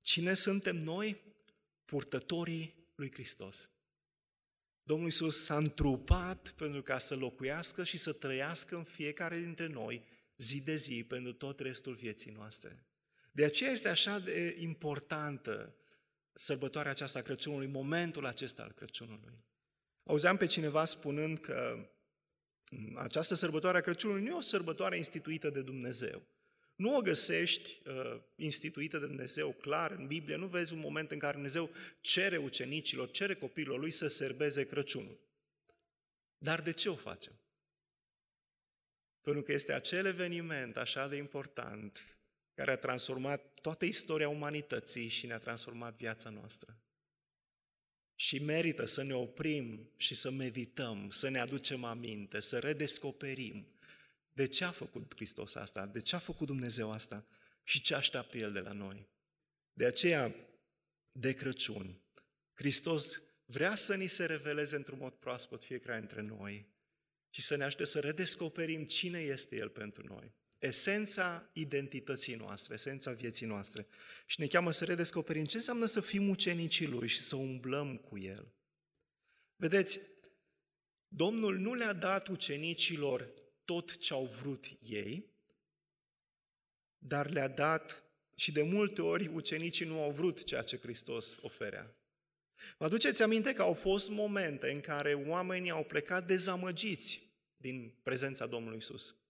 Cine 0.00 0.34
suntem 0.34 0.76
noi? 0.76 1.20
Purtătorii 1.84 2.90
lui 2.94 3.12
Hristos. 3.12 3.70
Domnul 4.82 5.06
Iisus 5.06 5.44
s-a 5.44 5.56
întrupat 5.56 6.50
pentru 6.56 6.82
ca 6.82 6.98
să 6.98 7.14
locuiască 7.14 7.84
și 7.84 7.96
să 7.96 8.12
trăiască 8.12 8.76
în 8.76 8.84
fiecare 8.84 9.38
dintre 9.38 9.66
noi 9.66 10.04
zi 10.36 10.62
de 10.62 10.74
zi 10.74 11.04
pentru 11.08 11.32
tot 11.32 11.60
restul 11.60 11.94
vieții 11.94 12.32
noastre. 12.32 12.86
De 13.32 13.44
aceea 13.44 13.70
este 13.70 13.88
așa 13.88 14.18
de 14.18 14.56
importantă 14.58 15.74
sărbătoarea 16.32 16.90
aceasta 16.90 17.18
a 17.18 17.22
Crăciunului, 17.22 17.66
momentul 17.66 18.26
acesta 18.26 18.62
al 18.62 18.72
Crăciunului. 18.72 19.34
Auzeam 20.02 20.36
pe 20.36 20.46
cineva 20.46 20.84
spunând 20.84 21.38
că 21.38 21.88
această 22.94 23.34
sărbătoare 23.34 23.78
a 23.78 23.80
Crăciunului 23.80 24.22
nu 24.22 24.28
e 24.28 24.32
o 24.32 24.40
sărbătoare 24.40 24.96
instituită 24.96 25.50
de 25.50 25.62
Dumnezeu. 25.62 26.26
Nu 26.76 26.96
o 26.96 27.00
găsești 27.00 27.88
uh, 27.88 28.20
instituită 28.34 28.98
de 28.98 29.06
Dumnezeu 29.06 29.52
clar 29.52 29.90
în 29.90 30.06
Biblie, 30.06 30.36
nu 30.36 30.46
vezi 30.46 30.72
un 30.72 30.78
moment 30.78 31.10
în 31.10 31.18
care 31.18 31.32
Dumnezeu 31.32 31.70
cere 32.00 32.36
ucenicilor, 32.36 33.10
cere 33.10 33.34
copiilor 33.34 33.78
lui 33.78 33.90
să 33.90 34.08
serbeze 34.08 34.66
Crăciunul. 34.66 35.20
Dar 36.38 36.62
de 36.62 36.72
ce 36.72 36.88
o 36.88 36.94
facem? 36.94 37.40
Pentru 39.20 39.42
că 39.42 39.52
este 39.52 39.72
acel 39.72 40.06
eveniment 40.06 40.76
așa 40.76 41.08
de 41.08 41.16
important 41.16 42.16
care 42.54 42.70
a 42.70 42.76
transformat 42.76 43.54
toată 43.60 43.84
istoria 43.84 44.28
umanității 44.28 45.08
și 45.08 45.26
ne-a 45.26 45.38
transformat 45.38 45.96
viața 45.96 46.30
noastră. 46.30 46.76
Și 48.18 48.42
merită 48.42 48.84
să 48.84 49.02
ne 49.02 49.14
oprim 49.14 49.90
și 49.96 50.14
să 50.14 50.30
medităm, 50.30 51.10
să 51.10 51.28
ne 51.28 51.38
aducem 51.38 51.84
aminte, 51.84 52.40
să 52.40 52.58
redescoperim 52.58 53.66
de 54.32 54.46
ce 54.46 54.64
a 54.64 54.70
făcut 54.70 55.14
Hristos 55.14 55.54
asta, 55.54 55.86
de 55.86 56.00
ce 56.00 56.16
a 56.16 56.18
făcut 56.18 56.46
Dumnezeu 56.46 56.92
asta 56.92 57.26
și 57.62 57.80
ce 57.80 57.94
așteaptă 57.94 58.38
El 58.38 58.52
de 58.52 58.60
la 58.60 58.72
noi. 58.72 59.08
De 59.72 59.86
aceea, 59.86 60.34
de 61.12 61.32
Crăciun, 61.32 62.00
Hristos 62.54 63.22
vrea 63.44 63.74
să 63.74 63.94
ni 63.94 64.06
se 64.06 64.24
reveleze 64.24 64.76
într-un 64.76 64.98
mod 64.98 65.12
proaspăt 65.12 65.64
fiecare 65.64 65.98
dintre 65.98 66.22
noi 66.22 66.74
și 67.30 67.42
să 67.42 67.56
ne 67.56 67.64
ajute 67.64 67.84
să 67.84 68.00
redescoperim 68.00 68.84
cine 68.84 69.18
este 69.18 69.56
El 69.56 69.68
pentru 69.68 70.06
noi 70.06 70.34
esența 70.58 71.50
identității 71.52 72.34
noastre, 72.34 72.74
esența 72.74 73.12
vieții 73.12 73.46
noastre. 73.46 73.86
Și 74.26 74.40
ne 74.40 74.46
cheamă 74.46 74.70
să 74.70 74.84
redescoperim 74.84 75.44
ce 75.44 75.56
înseamnă 75.56 75.86
să 75.86 76.00
fim 76.00 76.28
ucenicii 76.28 76.86
Lui 76.86 77.08
și 77.08 77.20
să 77.20 77.36
umblăm 77.36 77.96
cu 77.96 78.18
El. 78.18 78.54
Vedeți, 79.56 80.00
Domnul 81.08 81.58
nu 81.58 81.74
le-a 81.74 81.92
dat 81.92 82.28
ucenicilor 82.28 83.32
tot 83.64 83.98
ce 83.98 84.12
au 84.12 84.24
vrut 84.24 84.66
ei, 84.80 85.34
dar 86.98 87.30
le-a 87.30 87.48
dat 87.48 88.04
și 88.34 88.52
de 88.52 88.62
multe 88.62 89.02
ori 89.02 89.26
ucenicii 89.26 89.86
nu 89.86 90.02
au 90.02 90.10
vrut 90.10 90.44
ceea 90.44 90.62
ce 90.62 90.78
Hristos 90.78 91.38
oferea. 91.40 91.96
Vă 92.78 92.84
aduceți 92.84 93.22
aminte 93.22 93.52
că 93.52 93.62
au 93.62 93.72
fost 93.72 94.10
momente 94.10 94.70
în 94.70 94.80
care 94.80 95.14
oamenii 95.14 95.70
au 95.70 95.84
plecat 95.84 96.26
dezamăgiți 96.26 97.34
din 97.56 97.98
prezența 98.02 98.46
Domnului 98.46 98.78
Isus. 98.78 99.25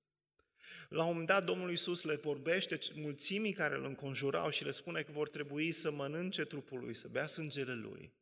La 0.88 1.02
un 1.02 1.08
moment 1.08 1.26
dat, 1.26 1.44
Domnul 1.44 1.70
Iisus 1.70 2.04
le 2.04 2.14
vorbește 2.14 2.78
mulțimii 2.94 3.52
care 3.52 3.74
îl 3.74 3.84
înconjurau 3.84 4.50
și 4.50 4.64
le 4.64 4.70
spune 4.70 5.02
că 5.02 5.12
vor 5.12 5.28
trebui 5.28 5.72
să 5.72 5.90
mănânce 5.90 6.44
trupul 6.44 6.80
lui, 6.80 6.94
să 6.94 7.08
bea 7.08 7.26
sângele 7.26 7.74
lui. 7.74 8.12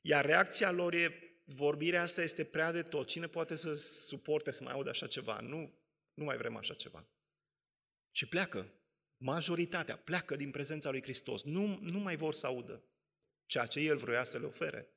Iar 0.00 0.24
reacția 0.24 0.70
lor 0.70 0.92
e, 0.92 1.40
vorbirea 1.44 2.02
asta 2.02 2.22
este 2.22 2.44
prea 2.44 2.72
de 2.72 2.82
tot. 2.82 3.06
Cine 3.06 3.26
poate 3.26 3.56
să 3.56 3.74
suporte 3.74 4.50
să 4.50 4.62
mai 4.62 4.72
audă 4.72 4.88
așa 4.88 5.06
ceva? 5.06 5.40
Nu, 5.40 5.78
nu 6.14 6.24
mai 6.24 6.36
vrem 6.36 6.56
așa 6.56 6.74
ceva. 6.74 7.06
Și 8.10 8.26
pleacă. 8.26 8.72
Majoritatea 9.16 9.96
pleacă 9.96 10.36
din 10.36 10.50
prezența 10.50 10.90
lui 10.90 11.02
Hristos. 11.02 11.42
Nu, 11.42 11.78
nu 11.82 11.98
mai 11.98 12.16
vor 12.16 12.34
să 12.34 12.46
audă 12.46 12.84
ceea 13.46 13.66
ce 13.66 13.80
El 13.80 13.96
vroia 13.96 14.24
să 14.24 14.38
le 14.38 14.46
ofere. 14.46 14.88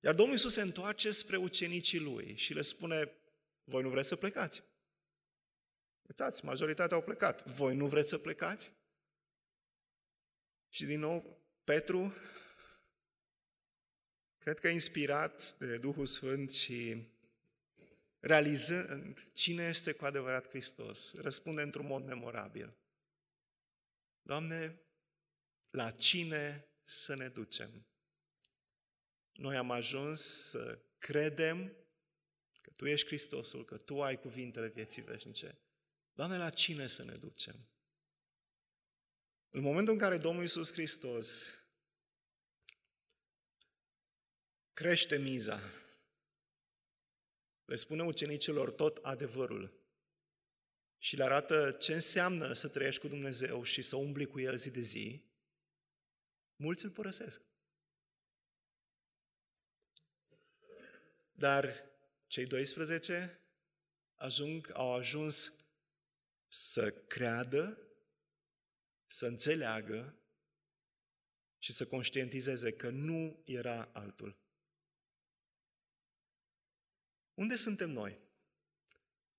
Iar 0.00 0.14
Domnul 0.14 0.34
Iisus 0.34 0.52
se 0.52 0.60
întoarce 0.60 1.10
spre 1.10 1.36
ucenicii 1.36 1.98
Lui 1.98 2.34
și 2.36 2.54
le 2.54 2.62
spune, 2.62 3.12
voi 3.64 3.82
nu 3.82 3.88
vreți 3.88 4.08
să 4.08 4.16
plecați? 4.16 4.62
Uitați, 6.08 6.44
majoritatea 6.44 6.96
au 6.96 7.02
plecat. 7.02 7.50
Voi 7.50 7.76
nu 7.76 7.86
vreți 7.86 8.08
să 8.08 8.18
plecați? 8.18 8.72
Și 10.68 10.84
din 10.84 10.98
nou, 10.98 11.38
Petru, 11.64 12.14
cred 14.38 14.58
că 14.58 14.68
inspirat 14.68 15.54
de 15.58 15.78
Duhul 15.78 16.06
Sfânt 16.06 16.52
și 16.52 17.06
realizând 18.20 19.32
cine 19.32 19.64
este 19.64 19.92
cu 19.92 20.04
adevărat 20.04 20.48
Hristos, 20.48 21.20
răspunde 21.20 21.62
într-un 21.62 21.86
mod 21.86 22.04
memorabil. 22.04 22.76
Doamne, 24.22 24.80
la 25.70 25.90
cine 25.90 26.66
să 26.82 27.14
ne 27.14 27.28
ducem? 27.28 27.86
Noi 29.32 29.56
am 29.56 29.70
ajuns 29.70 30.20
să 30.50 30.78
credem 30.98 31.72
că 32.60 32.70
Tu 32.76 32.86
ești 32.86 33.06
Hristosul, 33.06 33.64
că 33.64 33.76
Tu 33.76 34.02
ai 34.02 34.20
cuvintele 34.20 34.68
vieții 34.68 35.02
veșnice. 35.02 35.58
Doamne, 36.14 36.36
la 36.36 36.50
cine 36.50 36.86
să 36.86 37.04
ne 37.04 37.14
ducem? 37.14 37.68
În 39.50 39.62
momentul 39.62 39.92
în 39.92 39.98
care 39.98 40.18
Domnul 40.18 40.42
Iisus 40.42 40.72
Hristos 40.72 41.58
crește 44.72 45.18
miza, 45.18 45.60
le 47.64 47.74
spune 47.74 48.02
ucenicilor 48.02 48.70
tot 48.70 48.96
adevărul 48.96 49.82
și 50.98 51.16
le 51.16 51.24
arată 51.24 51.72
ce 51.72 51.94
înseamnă 51.94 52.52
să 52.52 52.68
trăiești 52.68 53.00
cu 53.00 53.08
Dumnezeu 53.08 53.62
și 53.62 53.82
să 53.82 53.96
umbli 53.96 54.26
cu 54.26 54.40
El 54.40 54.56
zi 54.56 54.70
de 54.70 54.80
zi, 54.80 55.24
mulți 56.56 56.84
îl 56.84 56.90
părăsesc. 56.90 57.42
Dar 61.32 61.92
cei 62.26 62.46
12 62.46 63.40
ajung, 64.14 64.70
au 64.72 64.92
ajuns 64.92 65.63
să 66.54 66.90
creadă, 66.90 67.78
să 69.06 69.26
înțeleagă 69.26 70.14
și 71.58 71.72
să 71.72 71.86
conștientizeze 71.86 72.72
că 72.72 72.90
nu 72.90 73.42
era 73.44 73.90
altul. 73.92 74.38
Unde 77.34 77.54
suntem 77.54 77.90
noi? 77.90 78.18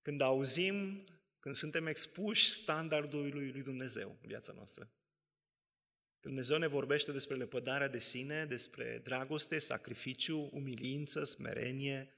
Când 0.02 0.20
auzim, 0.20 1.04
când 1.38 1.54
suntem 1.54 1.86
expuși 1.86 2.52
standardului 2.52 3.50
lui 3.50 3.62
Dumnezeu 3.62 4.18
în 4.20 4.28
viața 4.28 4.52
noastră. 4.52 4.84
Când 6.20 6.34
Dumnezeu 6.34 6.58
ne 6.58 6.66
vorbește 6.66 7.12
despre 7.12 7.36
lepădarea 7.36 7.88
de 7.88 7.98
sine, 7.98 8.44
despre 8.44 9.00
dragoste, 9.04 9.58
sacrificiu, 9.58 10.48
umilință, 10.52 11.24
smerenie, 11.24 12.14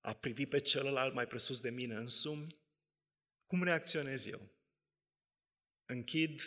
a 0.00 0.14
privi 0.14 0.46
pe 0.46 0.60
celălalt 0.60 1.14
mai 1.14 1.26
presus 1.26 1.60
de 1.60 1.70
mine 1.70 1.94
însumi, 1.94 2.59
cum 3.50 3.62
reacționez 3.62 4.26
eu? 4.26 4.50
Închid 5.84 6.40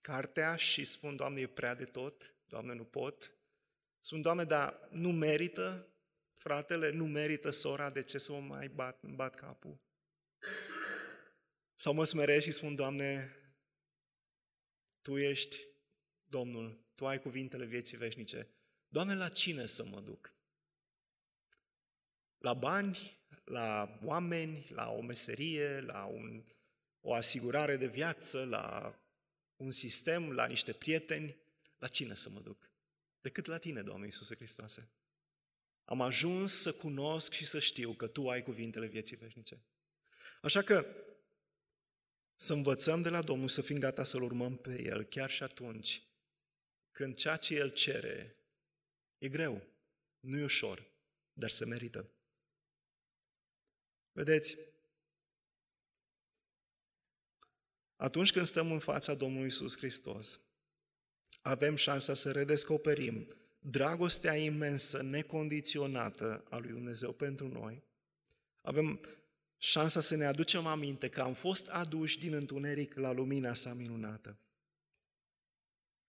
cartea 0.00 0.56
și 0.56 0.84
spun, 0.84 1.16
Doamne, 1.16 1.40
e 1.40 1.46
prea 1.46 1.74
de 1.74 1.84
tot, 1.84 2.34
Doamne, 2.46 2.74
nu 2.74 2.84
pot. 2.84 3.34
Spun, 4.00 4.22
Doamne, 4.22 4.44
dar 4.44 4.88
nu 4.90 5.12
merită, 5.12 5.88
fratele, 6.34 6.90
nu 6.90 7.06
merită 7.06 7.50
sora, 7.50 7.90
de 7.90 8.02
ce 8.02 8.18
să 8.18 8.32
mă 8.32 8.40
mai 8.40 8.68
bat, 8.68 9.02
îmi 9.02 9.14
bat 9.14 9.34
capul? 9.34 9.80
Sau 11.74 11.92
mă 11.92 12.04
smeresc 12.04 12.44
și 12.44 12.52
spun, 12.52 12.74
Doamne, 12.74 13.36
Tu 15.02 15.18
ești 15.18 15.58
Domnul, 16.24 16.86
Tu 16.94 17.06
ai 17.06 17.20
cuvintele 17.20 17.64
vieții 17.64 17.96
veșnice. 17.96 18.48
Doamne, 18.88 19.14
la 19.14 19.28
cine 19.28 19.66
să 19.66 19.84
mă 19.84 20.00
duc? 20.00 20.34
La 22.38 22.54
bani, 22.54 23.17
la 23.48 23.98
oameni, 24.02 24.66
la 24.68 24.90
o 24.90 25.00
meserie, 25.00 25.80
la 25.80 26.04
un, 26.04 26.44
o 27.00 27.14
asigurare 27.14 27.76
de 27.76 27.86
viață, 27.86 28.44
la 28.44 28.98
un 29.56 29.70
sistem, 29.70 30.32
la 30.32 30.46
niște 30.46 30.72
prieteni, 30.72 31.36
la 31.78 31.88
cine 31.88 32.14
să 32.14 32.30
mă 32.30 32.40
duc? 32.40 32.70
Decât 33.20 33.46
la 33.46 33.58
tine, 33.58 33.82
Doamne 33.82 34.06
Iisuse 34.06 34.34
Hristoase. 34.34 34.90
Am 35.84 36.00
ajuns 36.00 36.52
să 36.52 36.72
cunosc 36.72 37.32
și 37.32 37.46
să 37.46 37.60
știu 37.60 37.92
că 37.92 38.06
Tu 38.06 38.28
ai 38.28 38.42
cuvintele 38.42 38.86
vieții 38.86 39.16
veșnice. 39.16 39.60
Așa 40.42 40.62
că 40.62 40.86
să 42.34 42.52
învățăm 42.52 43.02
de 43.02 43.08
la 43.08 43.22
Domnul 43.22 43.48
să 43.48 43.62
fim 43.62 43.78
gata 43.78 44.04
să-L 44.04 44.22
urmăm 44.22 44.56
pe 44.56 44.82
El, 44.82 45.04
chiar 45.04 45.30
și 45.30 45.42
atunci 45.42 46.02
când 46.90 47.14
ceea 47.14 47.36
ce 47.36 47.54
El 47.54 47.70
cere 47.70 48.36
e 49.18 49.28
greu, 49.28 49.62
nu 50.20 50.38
e 50.38 50.44
ușor, 50.44 50.90
dar 51.32 51.50
se 51.50 51.64
merită. 51.64 52.10
Vedeți, 54.18 54.56
atunci 57.96 58.32
când 58.32 58.46
stăm 58.46 58.72
în 58.72 58.78
fața 58.78 59.14
Domnului 59.14 59.46
Isus 59.46 59.76
Hristos, 59.76 60.40
avem 61.40 61.76
șansa 61.76 62.14
să 62.14 62.32
redescoperim 62.32 63.36
dragostea 63.58 64.36
imensă, 64.36 65.02
necondiționată 65.02 66.44
a 66.50 66.56
lui 66.56 66.70
Dumnezeu 66.70 67.12
pentru 67.12 67.48
noi. 67.48 67.82
Avem 68.60 69.00
șansa 69.56 70.00
să 70.00 70.16
ne 70.16 70.24
aducem 70.24 70.66
aminte 70.66 71.08
că 71.08 71.20
am 71.20 71.34
fost 71.34 71.68
aduși 71.68 72.18
din 72.18 72.32
întuneric 72.32 72.94
la 72.94 73.10
lumina 73.10 73.54
sa 73.54 73.74
minunată. 73.74 74.38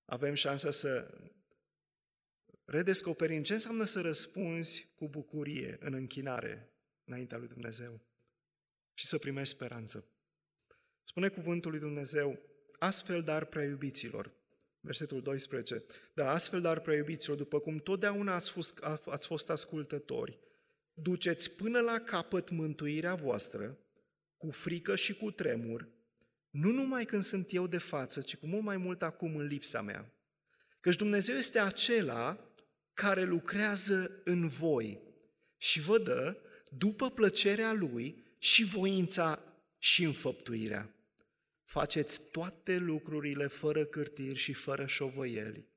Avem 0.06 0.34
șansa 0.34 0.72
să 0.72 1.18
redescoperim 2.66 3.44
ce 3.44 3.54
înseamnă 3.54 3.84
să 3.84 4.02
răspunzi 4.02 4.92
cu 4.96 5.08
bucurie 5.08 5.78
în 5.80 5.94
închinare 5.94 6.69
înaintea 7.10 7.38
lui 7.38 7.48
Dumnezeu 7.48 8.02
și 8.94 9.06
să 9.06 9.18
primești 9.18 9.56
speranță. 9.56 10.08
Spune 11.04 11.28
cuvântul 11.28 11.72
lui 11.72 11.80
Dumnezeu, 11.80 12.40
astfel 12.80 13.24
dar 13.24 13.46
prea 13.46 13.64
iubiților, 13.64 14.32
versetul 14.80 15.22
12, 15.22 15.84
da, 16.14 16.32
astfel 16.32 16.62
dar 16.62 16.80
prea 16.80 16.96
iubiților, 16.96 17.38
după 17.38 17.60
cum 17.60 17.78
totdeauna 17.78 18.36
ați 18.36 18.52
fost, 18.52 18.84
ați 19.06 19.28
fost 19.28 19.50
ascultători, 19.50 20.40
duceți 20.94 21.56
până 21.56 21.80
la 21.80 22.00
capăt 22.00 22.50
mântuirea 22.50 23.16
voastră, 23.16 23.78
cu 24.38 24.52
frică 24.52 24.96
și 24.96 25.16
cu 25.16 25.32
tremur, 25.32 25.88
nu 26.50 26.72
numai 26.72 27.06
când 27.06 27.24
sunt 27.24 27.54
eu 27.54 27.68
de 27.68 27.78
față, 27.78 28.22
ci 28.22 28.38
cu 28.38 28.48
mult 28.48 28.64
mai 28.64 28.78
mult 28.78 29.02
acum 29.02 29.36
în 29.36 29.46
lipsa 29.46 29.82
mea. 29.82 30.14
Căci 30.80 30.96
Dumnezeu 30.96 31.36
este 31.36 31.60
acela 31.60 32.54
care 32.94 33.24
lucrează 33.24 34.22
în 34.24 34.48
voi 34.48 35.02
și 35.58 35.82
vă 35.82 35.98
dă, 35.98 36.38
după 36.70 37.10
plăcerea 37.10 37.74
Lui, 37.74 38.28
și 38.40 38.64
voința 38.64 39.44
și 39.78 40.04
înfăptuirea. 40.04 40.94
Faceți 41.64 42.30
toate 42.32 42.78
lucrurile 42.78 43.48
fără 43.48 43.86
cârtiri 43.86 44.38
și 44.38 44.54
fără 44.54 44.86
șovăieli, 44.86 45.68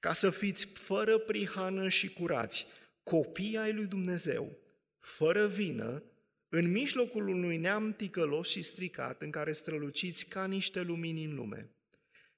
ca 0.00 0.12
să 0.12 0.30
fiți 0.30 0.66
fără 0.66 1.18
prihană 1.18 1.88
și 1.88 2.12
curați, 2.12 2.66
copii 3.02 3.56
ai 3.56 3.72
lui 3.72 3.86
Dumnezeu, 3.86 4.58
fără 4.98 5.46
vină, 5.46 6.02
în 6.48 6.70
mijlocul 6.70 7.28
unui 7.28 7.56
neam 7.56 7.92
ticălos 7.92 8.48
și 8.48 8.62
stricat 8.62 9.22
în 9.22 9.30
care 9.30 9.52
străluciți 9.52 10.28
ca 10.28 10.46
niște 10.46 10.82
lumini 10.82 11.24
în 11.24 11.34
lume, 11.34 11.70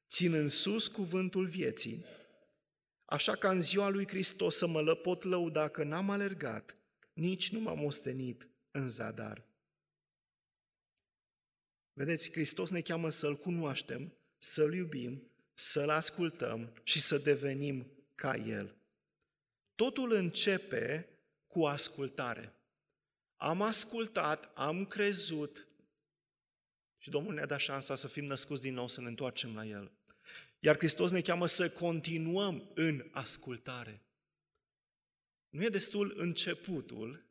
ținând 0.09 0.51
sus 0.51 0.89
cuvântul 0.89 1.47
vieții, 1.47 2.05
așa 3.05 3.37
ca 3.37 3.51
în 3.51 3.61
ziua 3.61 3.89
lui 3.89 4.07
Hristos 4.07 4.57
să 4.57 4.67
mă 4.67 4.95
pot 4.95 5.23
lăuda 5.23 5.69
că 5.69 5.85
n-am 5.85 6.11
alergat, 6.11 6.77
nici 7.17 7.53
nu 7.53 7.61
m-am 7.61 7.85
ostenit 7.85 8.49
în 8.71 8.91
zadar. 8.91 9.45
Vedeți, 11.93 12.31
Hristos 12.31 12.71
ne 12.71 12.81
cheamă 12.81 13.11
să-L 13.11 13.37
cunoaștem, 13.37 14.13
să-L 14.39 14.75
iubim, 14.75 15.31
să-L 15.55 15.89
ascultăm 15.89 16.81
și 16.83 17.01
să 17.01 17.19
devenim 17.19 17.87
ca 18.15 18.37
El. 18.37 18.77
Totul 19.75 20.13
începe 20.13 21.09
cu 21.47 21.65
ascultare. 21.65 22.55
Am 23.37 23.63
ascultat, 23.63 24.53
am 24.55 24.87
crezut 24.87 25.69
și 26.99 27.11
Domnul 27.11 27.35
ne-a 27.35 27.47
dat 27.47 27.61
șansa 27.61 27.95
să 27.95 28.09
fim 28.09 28.25
născuți 28.25 28.63
din 28.63 28.75
nou, 28.75 28.89
să 28.89 29.01
ne 29.01 29.09
întoarcem 29.09 29.55
la 29.55 29.67
El. 29.67 29.93
Iar 30.59 30.77
Hristos 30.77 31.11
ne 31.11 31.21
cheamă 31.21 31.47
să 31.47 31.71
continuăm 31.71 32.71
în 32.75 33.09
ascultare. 33.13 34.06
Nu 35.57 35.65
e 35.65 35.69
destul 35.69 36.15
începutul, 36.17 37.27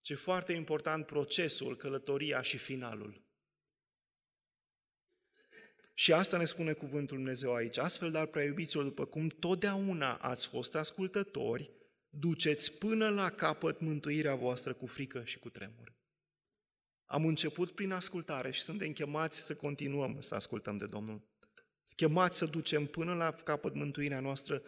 ci 0.00 0.14
foarte 0.14 0.52
important 0.52 1.06
procesul, 1.06 1.76
călătoria 1.76 2.42
și 2.42 2.58
finalul. 2.58 3.22
Și 5.94 6.12
asta 6.12 6.36
ne 6.36 6.44
spune 6.44 6.72
cuvântul 6.72 7.16
Dumnezeu 7.16 7.54
aici. 7.54 7.78
Astfel, 7.78 8.10
dar, 8.10 8.26
prea 8.26 8.44
iubiților, 8.44 8.84
după 8.84 9.06
cum 9.06 9.28
totdeauna 9.28 10.14
ați 10.14 10.46
fost 10.46 10.74
ascultători, 10.74 11.70
duceți 12.08 12.78
până 12.78 13.08
la 13.08 13.30
capăt 13.30 13.80
mântuirea 13.80 14.34
voastră 14.34 14.72
cu 14.72 14.86
frică 14.86 15.24
și 15.24 15.38
cu 15.38 15.50
tremur. 15.50 15.94
Am 17.04 17.26
început 17.26 17.70
prin 17.70 17.92
ascultare 17.92 18.50
și 18.50 18.62
suntem 18.62 18.92
chemați 18.92 19.40
să 19.40 19.56
continuăm 19.56 20.20
să 20.20 20.34
ascultăm 20.34 20.76
de 20.76 20.86
Domnul. 20.86 21.28
Chemați 21.96 22.38
să 22.38 22.46
ducem 22.46 22.86
până 22.86 23.14
la 23.14 23.32
capăt 23.32 23.74
mântuirea 23.74 24.20
noastră, 24.20 24.62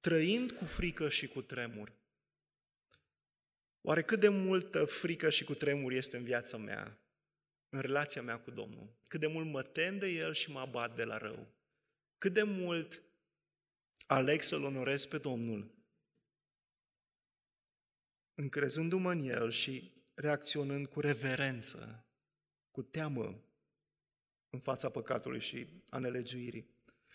trăind 0.00 0.50
cu 0.50 0.64
frică 0.64 1.08
și 1.08 1.26
cu 1.26 1.42
tremur. 1.42 2.00
Oare 3.82 4.02
cât 4.02 4.20
de 4.20 4.28
multă 4.28 4.84
frică 4.84 5.30
și 5.30 5.44
cu 5.44 5.54
tremur 5.54 5.92
este 5.92 6.16
în 6.16 6.24
viața 6.24 6.56
mea, 6.56 6.98
în 7.68 7.80
relația 7.80 8.22
mea 8.22 8.38
cu 8.40 8.50
Domnul? 8.50 8.96
Cât 9.08 9.20
de 9.20 9.26
mult 9.26 9.46
mă 9.46 9.62
tem 9.62 9.98
de 9.98 10.08
El 10.08 10.34
și 10.34 10.50
mă 10.50 10.60
abat 10.60 10.96
de 10.96 11.04
la 11.04 11.18
rău? 11.18 11.54
Cât 12.18 12.32
de 12.32 12.42
mult 12.42 13.02
aleg 14.06 14.42
să-L 14.42 14.62
onorez 14.62 15.04
pe 15.04 15.18
Domnul 15.18 15.82
încrezându-mă 18.34 19.10
în 19.10 19.24
El 19.24 19.50
și 19.50 19.92
reacționând 20.14 20.86
cu 20.86 21.00
reverență, 21.00 22.06
cu 22.70 22.82
teamă 22.82 23.44
în 24.50 24.58
fața 24.60 24.88
păcatului 24.88 25.40
și 25.40 25.66
a 25.88 25.98
nelegiuirii. 25.98 26.70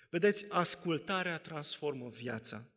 Vedeți, 0.10 0.52
ascultarea 0.52 1.38
transformă 1.38 2.10
viața. 2.10 2.72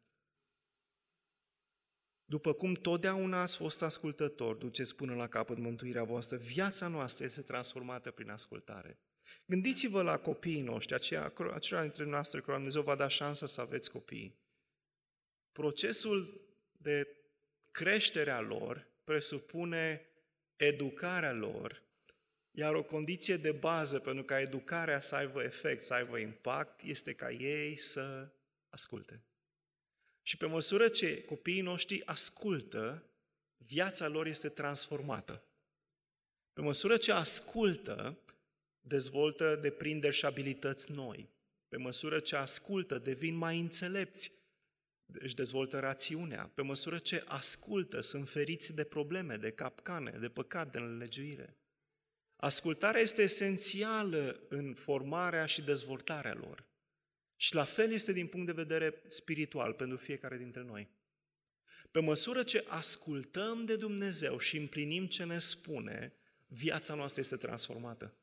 După 2.30 2.52
cum 2.52 2.74
totdeauna 2.74 3.40
ați 3.40 3.56
fost 3.56 3.82
ascultător, 3.82 4.56
duceți 4.56 4.96
până 4.96 5.14
la 5.14 5.28
capăt 5.28 5.58
mântuirea 5.58 6.04
voastră, 6.04 6.36
viața 6.36 6.88
noastră 6.88 7.24
este 7.24 7.42
transformată 7.42 8.10
prin 8.10 8.30
ascultare. 8.30 8.98
Gândiți-vă 9.46 10.02
la 10.02 10.18
copiii 10.18 10.60
noștri, 10.60 10.94
aceia, 10.94 11.32
aceia 11.52 11.80
dintre 11.80 12.04
noastre 12.04 12.40
care 12.40 12.52
Dumnezeu 12.52 12.82
va 12.82 12.94
da 12.94 13.08
șansa 13.08 13.46
să 13.46 13.60
aveți 13.60 13.90
copii. 13.90 14.38
Procesul 15.52 16.40
de 16.72 17.06
creșterea 17.70 18.40
lor 18.40 18.86
presupune 19.04 20.08
educarea 20.56 21.32
lor, 21.32 21.82
iar 22.50 22.74
o 22.74 22.82
condiție 22.82 23.36
de 23.36 23.52
bază 23.52 23.98
pentru 23.98 24.24
ca 24.24 24.40
educarea 24.40 25.00
să 25.00 25.14
aibă 25.14 25.42
efect, 25.42 25.82
să 25.82 25.94
aibă 25.94 26.18
impact, 26.18 26.82
este 26.82 27.14
ca 27.14 27.30
ei 27.30 27.76
să 27.76 28.32
asculte. 28.68 29.24
Și 30.22 30.37
pe 30.37 30.46
măsură 30.46 30.88
ce 30.88 31.24
copiii 31.24 31.61
noștri 31.61 32.06
ascultă, 32.06 33.11
viața 33.56 34.09
lor 34.09 34.26
este 34.26 34.48
transformată. 34.48 35.44
Pe 36.52 36.61
măsură 36.61 36.96
ce 36.96 37.12
ascultă, 37.12 38.18
dezvoltă 38.80 39.56
deprinderi 39.56 40.14
și 40.14 40.24
abilități 40.24 40.92
noi. 40.92 41.28
Pe 41.68 41.76
măsură 41.76 42.20
ce 42.20 42.37
ascultă, 42.37 42.98
devin 42.98 43.35
mai 43.35 43.61
înțelepți, 43.61 44.44
își 45.12 45.35
dezvoltă 45.35 45.78
rațiunea. 45.78 46.50
Pe 46.54 46.62
măsură 46.62 46.98
ce 46.98 47.24
ascultă, 47.26 48.00
sunt 48.00 48.28
feriți 48.28 48.74
de 48.74 48.85
probleme, 48.85 49.37
de 49.37 49.50
capcane, 49.50 50.11
de 50.20 50.28
păcat, 50.28 50.72
de 50.72 50.78
nelegiuire. 50.78 51.56
Ascultarea 52.37 53.00
este 53.00 53.22
esențială 53.22 54.40
în 54.48 54.74
formarea 54.74 55.46
și 55.46 55.62
dezvoltarea 55.62 56.35
lor. 56.35 56.69
Și 57.40 57.55
la 57.55 57.64
fel 57.64 57.92
este 57.92 58.12
din 58.12 58.26
punct 58.26 58.46
de 58.46 58.53
vedere 58.53 59.03
spiritual 59.09 59.72
pentru 59.72 59.96
fiecare 59.96 60.37
dintre 60.37 60.62
noi. 60.62 60.88
Pe 61.90 62.00
măsură 62.00 62.42
ce 62.42 62.64
ascultăm 62.68 63.64
de 63.64 63.76
Dumnezeu 63.76 64.38
și 64.38 64.57
împlinim 64.57 65.07
ce 65.07 65.24
ne 65.24 65.38
spune, 65.38 66.12
viața 66.46 66.94
noastră 66.94 67.20
este 67.20 67.37
transformată. 67.37 68.14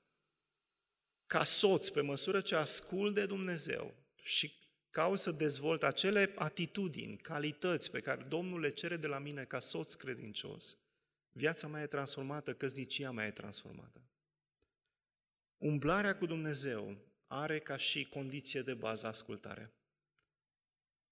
Ca 1.26 1.44
soț, 1.44 1.90
pe 1.90 2.02
măsură 2.02 2.42
ce 2.42 2.56
ascult 2.56 3.14
de 3.14 3.26
Dumnezeu 3.26 3.96
și 4.24 4.54
caut 4.90 5.20
să 5.20 5.32
dezvolt 5.32 5.84
acele 5.84 6.32
atitudini, 6.36 7.18
calități 7.18 7.92
pe 7.92 8.00
care 8.00 8.24
Domnul 8.24 8.60
le 8.60 8.70
cere 8.70 8.98
de 8.98 9.08
la 9.08 9.20
mine 9.20 9.44
ca 9.44 9.60
soț 9.60 9.94
credincios, 9.94 10.78
viața 11.32 11.68
mea 11.68 11.82
e 11.82 11.88
transformată, 11.88 12.54
căsnicia 12.54 13.12
mea 13.12 13.26
e 13.26 13.32
transformată. 13.32 14.02
Umblarea 15.58 16.18
cu 16.18 16.26
Dumnezeu 16.26 17.07
are 17.28 17.60
ca 17.60 17.78
și 17.78 18.06
condiție 18.06 18.62
de 18.62 18.74
bază 18.74 19.08
ascultarea. 19.08 19.74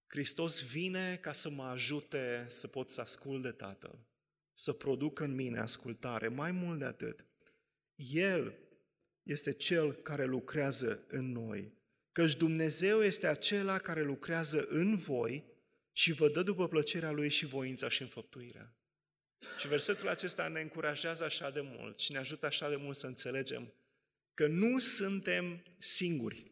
Hristos 0.06 0.70
vine 0.70 1.16
ca 1.16 1.32
să 1.32 1.50
mă 1.50 1.62
ajute 1.62 2.44
să 2.48 2.66
pot 2.66 2.90
să 2.90 3.00
ascult 3.00 3.42
de 3.42 3.50
Tatăl, 3.50 4.06
să 4.54 4.72
produc 4.72 5.18
în 5.18 5.34
mine 5.34 5.58
ascultare. 5.58 6.28
Mai 6.28 6.50
mult 6.50 6.78
de 6.78 6.84
atât, 6.84 7.26
El 7.94 8.58
este 9.22 9.52
Cel 9.52 9.92
care 9.92 10.24
lucrează 10.24 11.04
în 11.08 11.32
noi 11.32 11.76
căci 12.16 12.36
Dumnezeu 12.36 13.02
este 13.02 13.26
acela 13.26 13.78
care 13.78 14.02
lucrează 14.02 14.66
în 14.68 14.96
voi 14.96 15.44
și 15.92 16.12
vă 16.12 16.28
dă 16.28 16.42
după 16.42 16.68
plăcerea 16.68 17.10
Lui 17.10 17.28
și 17.28 17.46
voința 17.46 17.88
și 17.88 18.02
înfăptuirea. 18.02 18.74
Și 19.58 19.68
versetul 19.68 20.08
acesta 20.08 20.48
ne 20.48 20.60
încurajează 20.60 21.24
așa 21.24 21.50
de 21.50 21.60
mult 21.60 21.98
și 21.98 22.12
ne 22.12 22.18
ajută 22.18 22.46
așa 22.46 22.68
de 22.68 22.76
mult 22.76 22.96
să 22.96 23.06
înțelegem 23.06 23.72
că 24.36 24.46
nu 24.46 24.78
suntem 24.78 25.62
singuri. 25.78 26.50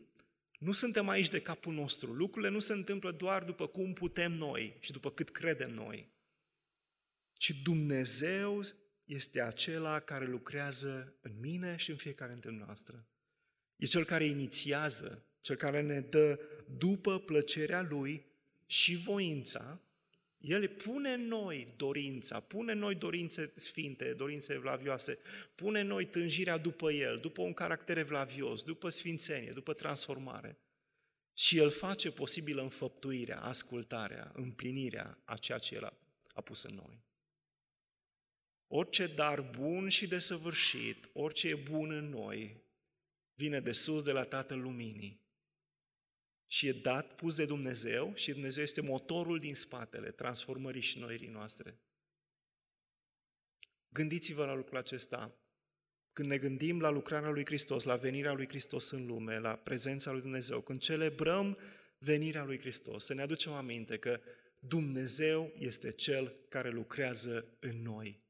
Nu 0.58 0.72
suntem 0.72 1.08
aici 1.08 1.28
de 1.28 1.40
capul 1.40 1.74
nostru. 1.74 2.12
Lucrurile 2.12 2.50
nu 2.50 2.58
se 2.58 2.72
întâmplă 2.72 3.10
doar 3.10 3.44
după 3.44 3.66
cum 3.66 3.92
putem 3.92 4.32
noi 4.32 4.76
și 4.80 4.92
după 4.92 5.10
cât 5.10 5.30
credem 5.30 5.70
noi. 5.70 6.12
Ci 7.32 7.50
Dumnezeu 7.62 8.62
este 9.04 9.40
acela 9.40 10.00
care 10.00 10.26
lucrează 10.26 11.14
în 11.20 11.32
mine 11.40 11.76
și 11.76 11.90
în 11.90 11.96
fiecare 11.96 12.32
dintre 12.32 12.50
noastră. 12.50 13.06
E 13.76 13.86
cel 13.86 14.04
care 14.04 14.24
inițiază, 14.24 15.26
cel 15.40 15.56
care 15.56 15.82
ne 15.82 16.00
dă 16.00 16.40
după 16.78 17.20
plăcerea 17.20 17.82
Lui 17.82 18.26
și 18.66 18.96
voința, 18.96 19.82
El 20.44 20.68
pune 20.68 21.12
în 21.12 21.26
noi 21.26 21.72
dorința, 21.76 22.40
pune 22.40 22.72
în 22.72 22.78
noi 22.78 22.94
dorințe 22.94 23.52
sfinte, 23.54 24.12
dorințe 24.12 24.52
evlavioase, 24.52 25.18
pune 25.54 25.80
în 25.80 25.86
noi 25.86 26.06
tânjirea 26.06 26.56
după 26.56 26.92
El, 26.92 27.18
după 27.18 27.42
un 27.42 27.52
caracter 27.52 27.98
evlavios, 27.98 28.62
după 28.62 28.88
sfințenie, 28.88 29.50
după 29.50 29.72
transformare. 29.72 30.58
Și 31.34 31.58
El 31.58 31.70
face 31.70 32.10
posibilă 32.10 32.62
înfăptuirea, 32.62 33.40
ascultarea, 33.40 34.32
împlinirea 34.34 35.18
a 35.24 35.36
ceea 35.36 35.58
ce 35.58 35.74
El 35.74 35.84
a, 35.84 35.92
a 36.34 36.40
pus 36.40 36.62
în 36.62 36.74
noi. 36.74 37.02
Orice 38.66 39.06
dar 39.06 39.40
bun 39.40 39.88
și 39.88 40.06
desăvârșit, 40.06 41.08
orice 41.12 41.48
e 41.48 41.54
bun 41.54 41.90
în 41.90 42.08
noi, 42.08 42.62
vine 43.34 43.60
de 43.60 43.72
sus 43.72 44.02
de 44.02 44.12
la 44.12 44.24
Tatăl 44.24 44.60
Luminii 44.60 45.23
și 46.46 46.66
e 46.66 46.72
dat, 46.72 47.14
pus 47.14 47.36
de 47.36 47.44
Dumnezeu 47.44 48.14
și 48.14 48.32
Dumnezeu 48.32 48.62
este 48.62 48.80
motorul 48.80 49.38
din 49.38 49.54
spatele 49.54 50.10
transformării 50.10 50.80
și 50.80 50.98
noirii 50.98 51.28
noastre. 51.28 51.78
Gândiți-vă 53.88 54.44
la 54.44 54.54
lucrul 54.54 54.78
acesta. 54.78 55.38
Când 56.12 56.28
ne 56.28 56.38
gândim 56.38 56.80
la 56.80 56.90
lucrarea 56.90 57.30
lui 57.30 57.44
Hristos, 57.44 57.84
la 57.84 57.96
venirea 57.96 58.32
lui 58.32 58.48
Hristos 58.48 58.90
în 58.90 59.06
lume, 59.06 59.38
la 59.38 59.56
prezența 59.56 60.12
lui 60.12 60.20
Dumnezeu, 60.20 60.60
când 60.60 60.78
celebrăm 60.78 61.58
venirea 61.98 62.44
lui 62.44 62.58
Hristos, 62.58 63.04
să 63.04 63.14
ne 63.14 63.22
aducem 63.22 63.52
aminte 63.52 63.98
că 63.98 64.20
Dumnezeu 64.58 65.52
este 65.58 65.92
Cel 65.92 66.36
care 66.48 66.70
lucrează 66.70 67.56
în 67.60 67.82
noi 67.82 68.22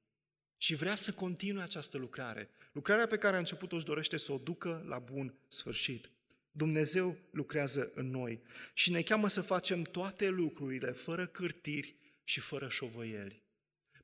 și 0.56 0.74
vrea 0.74 0.94
să 0.94 1.12
continue 1.12 1.62
această 1.62 1.98
lucrare. 1.98 2.50
Lucrarea 2.72 3.06
pe 3.06 3.18
care 3.18 3.36
a 3.36 3.38
început-o 3.38 3.76
își 3.76 3.84
dorește 3.84 4.16
să 4.16 4.32
o 4.32 4.38
ducă 4.38 4.84
la 4.86 4.98
bun 4.98 5.38
sfârșit. 5.48 6.10
Dumnezeu 6.56 7.16
lucrează 7.30 7.92
în 7.94 8.10
noi 8.10 8.42
și 8.74 8.90
ne 8.90 9.02
cheamă 9.02 9.28
să 9.28 9.40
facem 9.40 9.82
toate 9.82 10.28
lucrurile 10.28 10.90
fără 10.90 11.26
cârtiri 11.26 11.96
și 12.24 12.40
fără 12.40 12.68
șovăieli. 12.68 13.42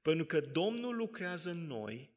Pentru 0.03 0.25
că 0.25 0.41
Domnul 0.41 0.97
lucrează 0.97 1.51
în 1.51 1.67
noi, 1.67 2.11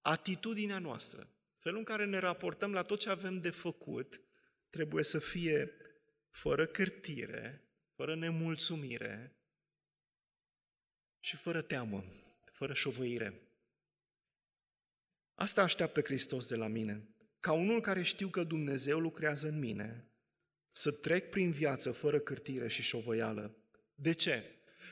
atitudinea 0.00 0.78
noastră, 0.78 1.28
felul 1.56 1.78
în 1.78 1.84
care 1.84 2.04
ne 2.04 2.18
raportăm 2.18 2.72
la 2.72 2.82
tot 2.82 2.98
ce 2.98 3.10
avem 3.10 3.40
de 3.40 3.50
făcut, 3.50 4.20
trebuie 4.70 5.04
să 5.04 5.18
fie 5.18 5.72
fără 6.30 6.66
cârtire, 6.66 7.68
fără 7.94 8.14
nemulțumire 8.14 9.36
și 11.20 11.36
fără 11.36 11.62
teamă, 11.62 12.04
fără 12.52 12.72
șovăire. 12.72 13.40
Asta 15.34 15.62
așteaptă 15.62 16.00
Hristos 16.00 16.48
de 16.48 16.56
la 16.56 16.66
mine. 16.66 17.13
Ca 17.44 17.52
unul 17.52 17.80
care 17.80 18.02
știu 18.02 18.28
că 18.28 18.42
Dumnezeu 18.42 18.98
lucrează 18.98 19.48
în 19.48 19.58
mine, 19.58 20.08
să 20.72 20.90
trec 20.90 21.30
prin 21.30 21.50
viață 21.50 21.92
fără 21.92 22.18
cârtire 22.18 22.68
și 22.68 22.82
șovăială. 22.82 23.56
De 23.94 24.12
ce? 24.12 24.42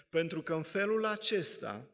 Pentru 0.08 0.42
că 0.42 0.54
în 0.54 0.62
felul 0.62 1.04
acesta 1.04 1.88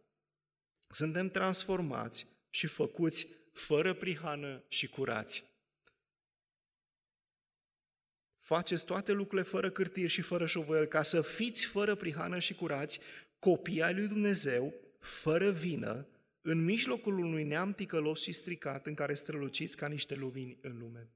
suntem 0.88 1.29
transformați 1.29 2.27
și 2.51 2.66
făcuți 2.66 3.27
fără 3.53 3.94
prihană 3.94 4.64
și 4.68 4.88
curați. 4.88 5.44
Faceți 8.37 8.85
toate 8.85 9.12
lucrurile 9.12 9.49
fără 9.49 9.71
cârtiri 9.71 10.09
și 10.09 10.23
fără 10.23 10.47
șovăiel, 10.47 10.87
ca 10.87 11.03
să 11.03 11.23
fiți 11.23 11.66
fără 11.66 11.94
prihană 11.94 12.38
și 12.38 12.55
curați, 12.55 13.01
copii 13.38 13.83
ai 13.83 13.94
lui 13.94 14.07
Dumnezeu, 14.07 14.75
fără 14.99 15.51
vină, 15.51 16.07
în 16.50 16.64
mijlocul 16.64 17.18
unui 17.18 17.44
neam 17.44 17.72
ticălos 17.72 18.22
și 18.22 18.32
stricat 18.32 18.87
în 18.87 18.94
care 18.94 19.14
străluciți 19.14 19.76
ca 19.76 19.88
niște 19.88 20.14
lumini 20.14 20.58
în 20.61 20.78
lume. 20.78 21.08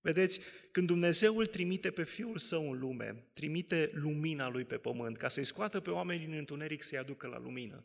Vedeți, 0.00 0.40
când 0.70 0.86
Dumnezeu 0.86 1.36
îl 1.36 1.46
trimite 1.46 1.90
pe 1.90 2.04
Fiul 2.04 2.38
Său 2.38 2.70
în 2.70 2.78
lume, 2.78 3.24
trimite 3.32 3.90
lumina 3.92 4.48
Lui 4.48 4.64
pe 4.64 4.76
pământ, 4.76 5.16
ca 5.16 5.28
să-i 5.28 5.44
scoată 5.44 5.80
pe 5.80 5.90
oameni 5.90 6.24
din 6.24 6.32
întuneric 6.32 6.82
să-i 6.82 6.98
aducă 6.98 7.26
la 7.26 7.38
lumină. 7.38 7.84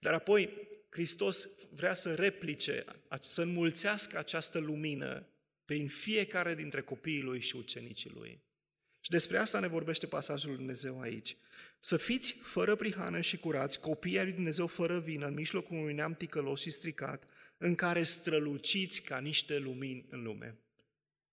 Dar 0.00 0.12
apoi 0.12 0.50
Hristos 0.90 1.48
vrea 1.70 1.94
să 1.94 2.14
replice, 2.14 2.84
să 3.20 3.42
înmulțească 3.42 4.18
această 4.18 4.58
lumină 4.58 5.26
prin 5.64 5.88
fiecare 5.88 6.54
dintre 6.54 6.80
copiii 6.82 7.22
Lui 7.22 7.40
și 7.40 7.56
ucenicii 7.56 8.10
Lui. 8.14 8.40
Și 9.06 9.12
despre 9.12 9.36
asta 9.36 9.60
ne 9.60 9.66
vorbește 9.66 10.06
pasajul 10.06 10.48
Lui 10.48 10.58
Dumnezeu 10.58 11.00
aici. 11.00 11.36
Să 11.78 11.96
fiți 11.96 12.32
fără 12.32 12.74
prihană 12.76 13.20
și 13.20 13.36
curați, 13.38 13.80
copii 13.80 14.18
ai 14.18 14.24
lui 14.24 14.32
Dumnezeu 14.32 14.66
fără 14.66 14.98
vină, 14.98 15.26
în 15.26 15.34
mijlocul 15.34 15.76
unui 15.76 15.94
neam 15.94 16.14
ticălos 16.14 16.60
și 16.60 16.70
stricat, 16.70 17.24
în 17.58 17.74
care 17.74 18.02
străluciți 18.02 19.02
ca 19.02 19.18
niște 19.18 19.58
lumini 19.58 20.06
în 20.10 20.22
lume. 20.22 20.58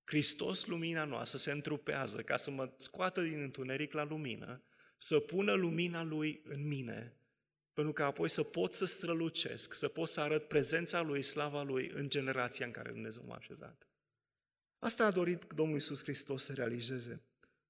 Hristos, 0.03 0.65
lumina 0.65 1.05
noastră, 1.05 1.37
se 1.37 1.51
întrupează 1.51 2.21
ca 2.21 2.37
să 2.37 2.51
mă 2.51 2.71
scoată 2.77 3.21
din 3.21 3.41
întuneric 3.41 3.93
la 3.93 4.03
lumină, 4.03 4.63
să 4.97 5.19
pună 5.19 5.53
lumina 5.53 6.03
Lui 6.03 6.41
în 6.45 6.67
mine, 6.67 7.13
pentru 7.73 7.93
că 7.93 8.03
apoi 8.03 8.29
să 8.29 8.43
pot 8.43 8.73
să 8.73 8.85
strălucesc, 8.85 9.73
să 9.73 9.87
pot 9.87 10.07
să 10.07 10.21
arăt 10.21 10.47
prezența 10.47 11.01
Lui, 11.01 11.21
slava 11.21 11.63
Lui 11.63 11.91
în 11.93 12.09
generația 12.09 12.65
în 12.65 12.71
care 12.71 12.91
Dumnezeu 12.91 13.23
m-a 13.27 13.35
așezat. 13.35 13.87
Asta 14.79 15.05
a 15.05 15.11
dorit 15.11 15.43
Domnul 15.55 15.75
Iisus 15.75 16.03
Hristos 16.03 16.43
să 16.43 16.53
realizeze. 16.53 17.21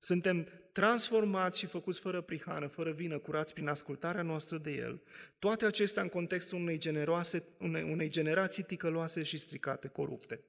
Suntem 0.04 0.48
transformați 0.72 1.60
și 1.60 1.66
făcuți 1.66 2.00
fără 2.00 2.22
prihană, 2.22 2.68
fără 2.68 2.92
vină, 2.92 3.20
curați 3.20 3.54
prin 3.54 3.68
ascultarea 3.68 4.22
noastră 4.22 4.58
de 4.58 4.72
El. 4.72 5.02
Toate 5.40 5.66
acestea 5.66 6.02
în 6.02 6.10
contextul 6.10 6.58
unei, 6.58 6.78
generoase, 6.78 7.46
unei, 7.60 7.84
unei 7.84 8.10
generații 8.10 8.64
ticăloase 8.64 9.24
și 9.24 9.38
stricate, 9.38 9.88
corupte. 9.88 10.44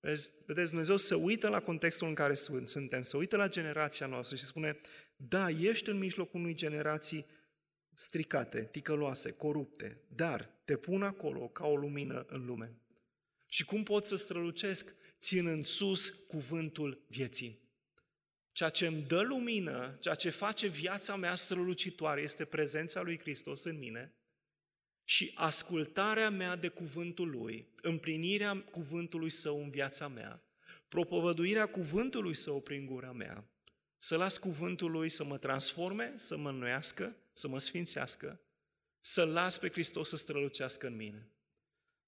Vezi, 0.00 0.30
vedeți, 0.46 0.68
Dumnezeu 0.68 0.96
se 0.96 1.14
uită 1.14 1.48
la 1.48 1.60
contextul 1.60 2.08
în 2.08 2.14
care 2.14 2.34
suntem, 2.64 3.02
se 3.02 3.16
uită 3.16 3.36
la 3.36 3.48
generația 3.48 4.06
noastră 4.06 4.36
și 4.36 4.44
spune, 4.44 4.78
da, 5.16 5.48
ești 5.48 5.88
în 5.88 5.98
mijlocul 5.98 6.40
unei 6.40 6.54
generații 6.54 7.26
stricate, 7.94 8.68
ticăloase, 8.72 9.32
corupte, 9.32 10.00
dar 10.14 10.50
te 10.64 10.76
pun 10.76 11.02
acolo 11.02 11.48
ca 11.48 11.66
o 11.66 11.76
lumină 11.76 12.26
în 12.28 12.44
lume. 12.44 12.80
Și 13.46 13.64
cum 13.64 13.82
pot 13.82 14.04
să 14.04 14.16
strălucesc 14.16 14.94
ținând 15.18 15.64
sus 15.66 16.08
cuvântul 16.08 17.04
vieții? 17.08 17.67
Ceea 18.58 18.70
ce 18.70 18.86
îmi 18.86 19.02
dă 19.02 19.20
lumină, 19.20 19.96
ceea 20.00 20.14
ce 20.14 20.30
face 20.30 20.66
viața 20.66 21.16
mea 21.16 21.34
strălucitoare 21.34 22.20
este 22.20 22.44
prezența 22.44 23.02
lui 23.02 23.18
Hristos 23.18 23.64
în 23.64 23.78
mine 23.78 24.14
și 25.04 25.32
ascultarea 25.34 26.30
mea 26.30 26.56
de 26.56 26.68
cuvântul 26.68 27.30
lui, 27.30 27.68
împlinirea 27.82 28.64
cuvântului 28.70 29.30
său 29.30 29.62
în 29.62 29.70
viața 29.70 30.08
mea, 30.08 30.42
propovăduirea 30.88 31.66
cuvântului 31.66 32.34
său 32.34 32.60
prin 32.60 32.86
gura 32.86 33.12
mea, 33.12 33.44
să 33.98 34.16
las 34.16 34.38
cuvântul 34.38 34.90
lui 34.90 35.08
să 35.08 35.24
mă 35.24 35.38
transforme, 35.38 36.12
să 36.16 36.36
mă 36.36 36.48
înnoiască, 36.48 37.16
să 37.32 37.48
mă 37.48 37.58
sfințească, 37.58 38.40
să 39.00 39.24
las 39.24 39.58
pe 39.58 39.68
Hristos 39.68 40.08
să 40.08 40.16
strălucească 40.16 40.86
în 40.86 40.96
mine. 40.96 41.30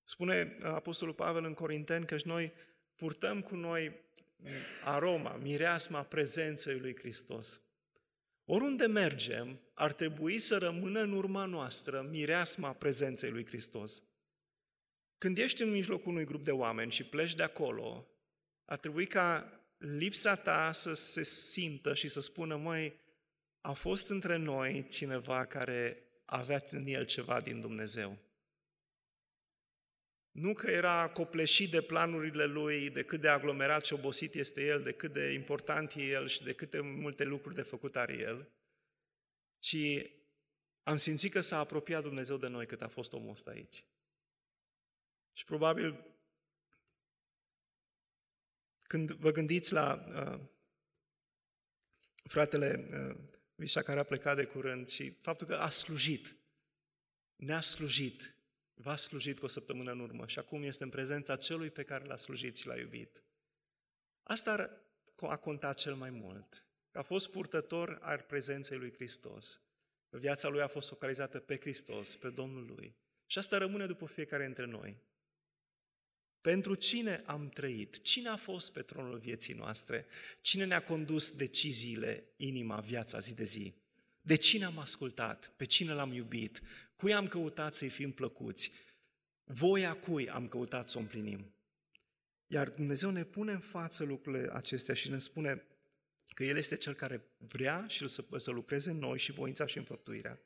Spune 0.05 0.57
Apostolul 0.63 1.15
Pavel 1.15 1.45
în 1.45 1.55
Corinteni 1.55 2.07
că 2.07 2.17
noi 2.25 2.53
purtăm 2.95 3.43
cu 3.43 3.55
noi 3.55 4.09
aroma, 4.85 5.37
mireasma 5.37 6.03
prezenței 6.03 6.79
lui 6.79 6.97
Hristos. 6.97 7.65
Oriunde 8.45 8.87
mergem, 8.87 9.61
ar 9.75 9.93
trebui 9.93 10.39
să 10.39 10.59
rămână 10.59 11.01
în 11.01 11.13
urma 11.13 11.45
noastră 11.45 12.09
mireasma 12.11 12.73
prezenței 12.73 13.31
lui 13.31 13.47
Hristos. 13.47 14.03
Când 15.19 15.39
ești 15.39 15.63
în 15.63 15.71
mijlocul 15.71 16.13
unui 16.13 16.25
grup 16.25 16.45
de 16.45 16.51
oameni 16.51 16.91
și 16.91 17.05
pleci 17.05 17.35
de 17.35 17.43
acolo, 17.43 18.09
ar 18.65 18.79
trebui 18.79 19.07
ca 19.07 19.61
lipsa 19.77 20.37
ta 20.37 20.73
să 20.73 20.95
se 20.95 21.23
simtă 21.23 21.95
și 21.95 22.09
să 22.09 22.21
spună, 22.21 22.57
măi, 22.57 22.99
a 23.61 23.73
fost 23.73 24.09
între 24.09 24.37
noi 24.37 24.87
cineva 24.91 25.47
care 25.47 26.05
avea 26.25 26.63
în 26.71 26.87
el 26.87 27.05
ceva 27.05 27.41
din 27.41 27.61
Dumnezeu. 27.61 28.19
Nu 30.31 30.55
că 30.55 30.71
era 30.71 31.11
copleșit 31.11 31.71
de 31.71 31.83
planurile 31.83 32.45
lui, 32.45 32.91
de 32.91 33.05
cât 33.05 33.21
de 33.21 33.29
aglomerat 33.29 33.85
și 33.85 33.93
obosit 33.93 34.35
este 34.35 34.65
el, 34.65 34.83
de 34.83 34.93
cât 34.93 35.13
de 35.13 35.33
important 35.33 35.95
e 35.95 36.03
el 36.03 36.29
și 36.29 36.43
de 36.43 36.55
câte 36.55 36.81
multe 36.81 37.25
lucruri 37.25 37.55
de 37.55 37.63
făcut 37.63 37.97
are 37.97 38.19
el, 38.19 38.49
ci 39.59 39.77
am 40.83 40.97
simțit 40.97 41.33
că 41.33 41.41
s-a 41.41 41.59
apropiat 41.59 42.03
Dumnezeu 42.03 42.37
de 42.37 42.49
noi 42.49 42.67
cât 42.67 42.83
a 42.83 42.89
fost 42.89 43.13
omul 43.13 43.31
ăsta 43.31 43.51
aici. 43.51 43.85
Și 45.33 45.45
probabil 45.45 46.05
când 48.83 49.11
vă 49.11 49.31
gândiți 49.31 49.73
la 49.73 50.03
uh, 50.09 50.41
fratele 52.25 52.87
uh, 52.91 53.17
Vișa 53.55 53.83
care 53.83 54.01
a 54.01 54.05
plecat 54.05 54.37
de 54.37 54.45
curând 54.45 54.89
și 54.89 55.11
faptul 55.21 55.47
că 55.47 55.55
a 55.55 55.69
slujit, 55.69 56.37
ne-a 57.37 57.61
slujit, 57.61 58.35
V-a 58.83 58.97
slujit 58.97 59.39
cu 59.39 59.45
o 59.45 59.49
săptămână 59.49 59.93
în 59.93 60.01
urmă 60.01 60.27
și 60.27 60.39
acum 60.39 60.63
este 60.63 60.83
în 60.83 60.89
prezența 60.89 61.37
celui 61.37 61.71
pe 61.71 61.83
care 61.83 62.05
l-a 62.05 62.17
slujit 62.17 62.57
și 62.57 62.67
l-a 62.67 62.77
iubit. 62.79 63.25
Asta 64.23 64.83
a 65.17 65.37
contat 65.37 65.77
cel 65.79 65.95
mai 65.95 66.11
mult. 66.11 66.67
Că 66.91 66.99
a 66.99 67.03
fost 67.03 67.31
purtător 67.31 67.99
al 68.01 68.21
prezenței 68.21 68.79
lui 68.79 68.93
Hristos. 68.93 69.63
Viața 70.09 70.49
lui 70.49 70.61
a 70.61 70.67
fost 70.67 70.89
focalizată 70.89 71.39
pe 71.39 71.57
Hristos, 71.57 72.17
pe 72.17 72.31
Domnul 72.31 72.65
lui. 72.65 72.97
Și 73.27 73.39
asta 73.39 73.59
rămâne 73.59 73.87
după 73.87 74.07
fiecare 74.07 74.45
dintre 74.45 74.65
noi. 74.65 75.03
Pentru 76.41 76.75
cine 76.75 77.23
am 77.27 77.49
trăit? 77.49 78.03
Cine 78.03 78.29
a 78.29 78.37
fost 78.37 78.73
pe 78.73 78.83
tronul 78.83 79.19
vieții 79.19 79.55
noastre? 79.55 80.07
Cine 80.41 80.65
ne-a 80.65 80.85
condus 80.85 81.37
deciziile, 81.37 82.33
inima, 82.37 82.81
viața 82.81 83.19
zi 83.19 83.35
de 83.35 83.45
zi? 83.45 83.75
De 84.21 84.37
cine 84.37 84.65
am 84.65 84.79
ascultat? 84.79 85.53
Pe 85.57 85.65
cine 85.65 85.93
l-am 85.93 86.13
iubit? 86.13 86.61
Cui 86.97 87.15
am 87.15 87.27
căutat 87.27 87.75
să-i 87.75 87.89
fim 87.89 88.13
plăcuți? 88.13 88.71
Voia 89.45 89.95
cui 89.95 90.29
am 90.29 90.49
căutat 90.49 90.89
să 90.89 90.97
o 90.97 91.01
împlinim? 91.01 91.55
Iar 92.47 92.69
Dumnezeu 92.69 93.11
ne 93.11 93.25
pune 93.25 93.53
în 93.53 93.61
față 93.61 94.05
lucrurile 94.05 94.49
acestea 94.53 94.95
și 94.95 95.11
ne 95.11 95.19
spune 95.19 95.65
că 96.35 96.45
El 96.45 96.57
este 96.57 96.77
Cel 96.77 96.95
care 96.95 97.25
vrea 97.37 97.87
și 97.89 98.09
să, 98.09 98.25
să 98.37 98.51
lucreze 98.51 98.91
în 98.91 98.99
noi 98.99 99.19
și 99.19 99.33
voința 99.33 99.67
și 99.67 99.79
înfăptuirea. 99.79 100.41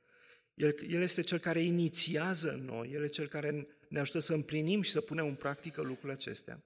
El, 0.54 0.74
El 0.88 1.02
este 1.02 1.22
Cel 1.22 1.38
care 1.38 1.60
inițiază 1.60 2.52
în 2.52 2.64
noi, 2.64 2.90
El 2.92 3.02
este 3.02 3.14
Cel 3.14 3.28
care 3.28 3.66
ne 3.88 4.00
ajută 4.00 4.18
să 4.18 4.34
împlinim 4.34 4.82
și 4.82 4.90
să 4.90 5.00
punem 5.00 5.26
în 5.26 5.34
practică 5.34 5.82
lucrurile 5.82 6.12
acestea. 6.12 6.64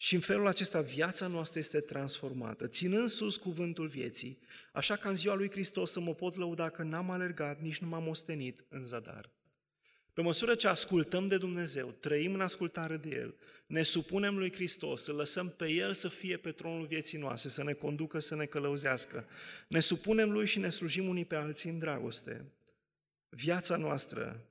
Și 0.00 0.14
în 0.14 0.20
felul 0.20 0.46
acesta 0.46 0.80
viața 0.80 1.26
noastră 1.26 1.58
este 1.58 1.80
transformată, 1.80 2.66
ținând 2.66 3.08
sus 3.08 3.36
cuvântul 3.36 3.86
vieții, 3.86 4.38
așa 4.72 4.96
ca 4.96 5.08
în 5.08 5.16
ziua 5.16 5.34
lui 5.34 5.50
Hristos 5.50 5.92
să 5.92 6.00
mă 6.00 6.14
pot 6.14 6.36
lăuda 6.36 6.70
că 6.70 6.82
n-am 6.82 7.10
alergat, 7.10 7.60
nici 7.60 7.78
nu 7.78 7.88
m-am 7.88 8.08
ostenit 8.08 8.64
în 8.68 8.84
zadar. 8.84 9.30
Pe 10.12 10.22
măsură 10.22 10.54
ce 10.54 10.68
ascultăm 10.68 11.26
de 11.26 11.38
Dumnezeu, 11.38 11.88
trăim 12.00 12.34
în 12.34 12.40
ascultare 12.40 12.96
de 12.96 13.08
El, 13.08 13.34
ne 13.66 13.82
supunem 13.82 14.36
lui 14.36 14.52
Hristos, 14.52 15.02
să 15.02 15.12
lăsăm 15.12 15.48
pe 15.48 15.68
El 15.68 15.92
să 15.92 16.08
fie 16.08 16.36
pe 16.36 16.52
tronul 16.52 16.86
vieții 16.86 17.18
noastre, 17.18 17.48
să 17.48 17.62
ne 17.62 17.72
conducă, 17.72 18.18
să 18.18 18.34
ne 18.34 18.44
călăuzească, 18.44 19.28
ne 19.68 19.80
supunem 19.80 20.30
Lui 20.30 20.46
și 20.46 20.58
ne 20.58 20.68
slujim 20.68 21.08
unii 21.08 21.24
pe 21.24 21.34
alții 21.34 21.70
în 21.70 21.78
dragoste. 21.78 22.44
Viața 23.28 23.76
noastră 23.76 24.44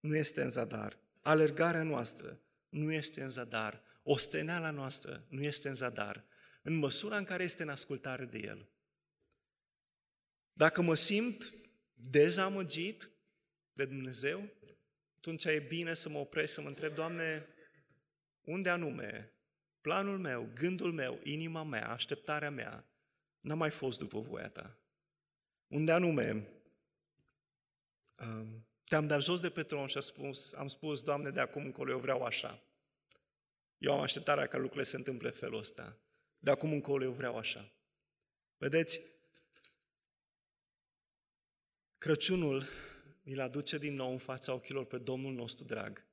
nu 0.00 0.16
este 0.16 0.42
în 0.42 0.50
zadar, 0.50 0.98
alergarea 1.20 1.82
noastră 1.82 2.38
nu 2.68 2.92
este 2.92 3.22
în 3.22 3.30
zadar, 3.30 3.82
osteneala 4.02 4.70
noastră 4.70 5.26
nu 5.28 5.42
este 5.42 5.68
în 5.68 5.74
zadar, 5.74 6.24
în 6.62 6.74
măsura 6.74 7.16
în 7.16 7.24
care 7.24 7.42
este 7.42 7.62
în 7.62 7.68
ascultare 7.68 8.24
de 8.24 8.38
El. 8.38 8.70
Dacă 10.52 10.82
mă 10.82 10.94
simt 10.94 11.54
dezamăgit 11.94 13.10
de 13.72 13.84
Dumnezeu, 13.84 14.50
atunci 15.16 15.44
e 15.44 15.64
bine 15.68 15.94
să 15.94 16.08
mă 16.08 16.18
opresc, 16.18 16.52
să 16.52 16.60
mă 16.60 16.68
întreb, 16.68 16.94
Doamne, 16.94 17.46
unde 18.40 18.68
anume 18.68 19.32
planul 19.80 20.18
meu, 20.18 20.50
gândul 20.54 20.92
meu, 20.92 21.20
inima 21.22 21.62
mea, 21.62 21.90
așteptarea 21.90 22.50
mea, 22.50 22.86
n-a 23.40 23.54
mai 23.54 23.70
fost 23.70 23.98
după 23.98 24.20
voia 24.20 24.48
Ta? 24.48 24.76
Unde 25.66 25.92
anume 25.92 26.48
um, 28.18 28.66
te-am 28.84 29.06
dat 29.06 29.22
jos 29.22 29.40
de 29.40 29.50
pe 29.50 29.62
tron 29.62 29.86
și 29.86 29.96
am 29.96 30.02
spus, 30.02 30.52
am 30.52 30.66
spus, 30.66 31.02
Doamne, 31.02 31.30
de 31.30 31.40
acum 31.40 31.64
încolo 31.64 31.90
eu 31.90 31.98
vreau 31.98 32.22
așa. 32.22 32.62
Eu 33.82 33.92
am 33.92 34.00
așteptarea 34.00 34.46
ca 34.46 34.56
lucrurile 34.56 34.84
se 34.84 34.96
întâmple 34.96 35.28
în 35.28 35.34
felul 35.34 35.58
ăsta. 35.58 35.98
De 36.38 36.50
acum 36.50 36.72
încolo 36.72 37.04
eu 37.04 37.12
vreau 37.12 37.36
așa. 37.36 37.72
Vedeți, 38.56 39.00
Crăciunul 41.98 42.66
îl 43.24 43.40
aduce 43.40 43.78
din 43.78 43.94
nou 43.94 44.10
în 44.10 44.18
fața 44.18 44.52
ochilor 44.52 44.84
pe 44.84 44.98
Domnul 44.98 45.32
nostru 45.32 45.64
drag. 45.64 46.06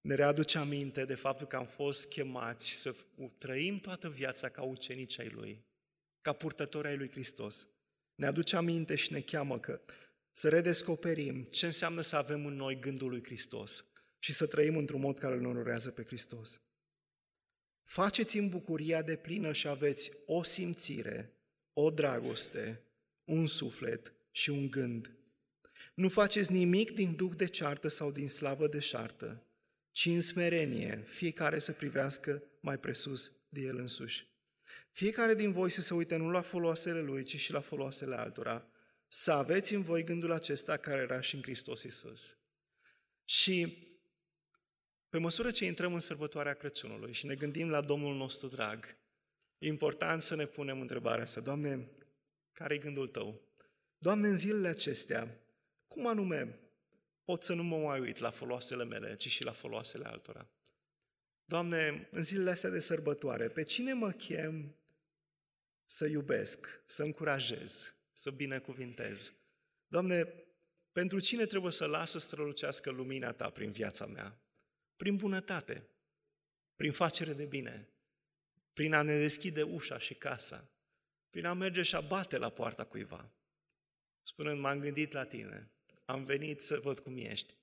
Ne 0.00 0.14
readuce 0.14 0.58
aminte 0.58 1.04
de 1.04 1.14
faptul 1.14 1.46
că 1.46 1.56
am 1.56 1.64
fost 1.64 2.08
chemați 2.08 2.70
să 2.70 2.96
trăim 3.38 3.78
toată 3.78 4.10
viața 4.10 4.48
ca 4.48 4.62
ucenici 4.62 5.18
ai 5.18 5.28
Lui, 5.28 5.64
ca 6.20 6.32
purtători 6.32 6.88
ai 6.88 6.96
Lui 6.96 7.10
Hristos. 7.10 7.68
Ne 8.14 8.26
aduce 8.26 8.56
aminte 8.56 8.94
și 8.94 9.12
ne 9.12 9.20
cheamă 9.20 9.58
că 9.58 9.80
să 10.30 10.48
redescoperim 10.48 11.44
ce 11.44 11.66
înseamnă 11.66 12.00
să 12.00 12.16
avem 12.16 12.46
în 12.46 12.54
noi 12.54 12.78
gândul 12.78 13.08
lui 13.08 13.24
Hristos 13.24 13.90
și 14.26 14.32
să 14.32 14.46
trăim 14.46 14.76
într-un 14.76 15.00
mod 15.00 15.18
care 15.18 15.34
îl 15.34 15.46
onorează 15.46 15.90
pe 15.90 16.04
Hristos. 16.04 16.60
Faceți 17.82 18.38
în 18.38 18.48
bucuria 18.48 19.02
de 19.02 19.16
plină 19.16 19.52
și 19.52 19.68
aveți 19.68 20.12
o 20.26 20.42
simțire, 20.42 21.32
o 21.72 21.90
dragoste, 21.90 22.82
un 23.24 23.46
suflet 23.46 24.12
și 24.30 24.50
un 24.50 24.70
gând. 24.70 25.16
Nu 25.94 26.08
faceți 26.08 26.52
nimic 26.52 26.90
din 26.90 27.14
duc 27.14 27.34
de 27.34 27.46
ceartă 27.46 27.88
sau 27.88 28.10
din 28.10 28.28
slavă 28.28 28.66
de 28.66 28.78
șartă, 28.78 29.42
ci 29.90 30.06
în 30.06 30.20
smerenie, 30.20 31.02
fiecare 31.06 31.58
să 31.58 31.72
privească 31.72 32.42
mai 32.60 32.78
presus 32.78 33.32
de 33.48 33.60
el 33.60 33.78
însuși. 33.78 34.26
Fiecare 34.90 35.34
din 35.34 35.52
voi 35.52 35.70
să 35.70 35.80
se 35.80 35.94
uite 35.94 36.16
nu 36.16 36.30
la 36.30 36.40
foloasele 36.40 37.00
lui, 37.00 37.22
ci 37.22 37.36
și 37.36 37.52
la 37.52 37.60
foloasele 37.60 38.14
altora. 38.14 38.68
Să 39.08 39.32
aveți 39.32 39.74
în 39.74 39.82
voi 39.82 40.04
gândul 40.04 40.32
acesta 40.32 40.76
care 40.76 41.00
era 41.02 41.20
și 41.20 41.34
în 41.34 41.42
Hristos 41.42 41.82
Iisus. 41.82 42.36
Și 43.24 43.85
pe 45.08 45.18
măsură 45.18 45.50
ce 45.50 45.64
intrăm 45.64 45.92
în 45.92 46.00
sărbătoarea 46.00 46.54
Crăciunului 46.54 47.12
și 47.12 47.26
ne 47.26 47.34
gândim 47.34 47.70
la 47.70 47.80
Domnul 47.80 48.16
nostru 48.16 48.48
drag, 48.48 48.96
e 49.58 49.66
important 49.66 50.22
să 50.22 50.34
ne 50.34 50.46
punem 50.46 50.80
întrebarea 50.80 51.22
asta, 51.22 51.40
Doamne, 51.40 51.88
care 52.52 52.74
e 52.74 52.78
gândul 52.78 53.08
Tău? 53.08 53.40
Doamne, 53.98 54.28
în 54.28 54.36
zilele 54.36 54.68
acestea, 54.68 55.40
cum 55.86 56.06
anume 56.06 56.60
pot 57.24 57.42
să 57.42 57.54
nu 57.54 57.62
mă 57.62 57.76
mai 57.76 58.00
uit 58.00 58.18
la 58.18 58.30
foloasele 58.30 58.84
mele, 58.84 59.16
ci 59.16 59.28
și 59.28 59.44
la 59.44 59.52
foloasele 59.52 60.04
altora? 60.04 60.48
Doamne, 61.44 62.08
în 62.10 62.22
zilele 62.22 62.50
astea 62.50 62.70
de 62.70 62.80
sărbătoare, 62.80 63.48
pe 63.48 63.62
cine 63.62 63.92
mă 63.92 64.10
chem 64.10 64.76
să 65.84 66.06
iubesc, 66.06 66.82
să 66.86 67.02
încurajez, 67.02 68.00
să 68.12 68.30
binecuvintez? 68.30 69.32
Doamne, 69.86 70.44
pentru 70.92 71.20
cine 71.20 71.46
trebuie 71.46 71.72
să 71.72 71.86
las 71.86 72.10
să 72.10 72.18
strălucească 72.18 72.90
lumina 72.90 73.32
Ta 73.32 73.50
prin 73.50 73.72
viața 73.72 74.06
mea? 74.06 74.40
Prin 74.96 75.16
bunătate, 75.16 75.88
prin 76.76 76.92
facere 76.92 77.32
de 77.32 77.44
bine, 77.44 77.88
prin 78.72 78.92
a 78.92 79.02
ne 79.02 79.18
deschide 79.18 79.62
ușa 79.62 79.98
și 79.98 80.14
casa, 80.14 80.70
prin 81.30 81.44
a 81.44 81.52
merge 81.52 81.82
și 81.82 81.94
a 81.94 82.00
bate 82.00 82.38
la 82.38 82.50
poarta 82.50 82.84
cuiva, 82.84 83.32
spunând, 84.22 84.60
m-am 84.60 84.80
gândit 84.80 85.12
la 85.12 85.24
tine, 85.24 85.70
am 86.04 86.24
venit 86.24 86.62
să 86.62 86.80
văd 86.82 86.98
cum 86.98 87.16
ești, 87.16 87.54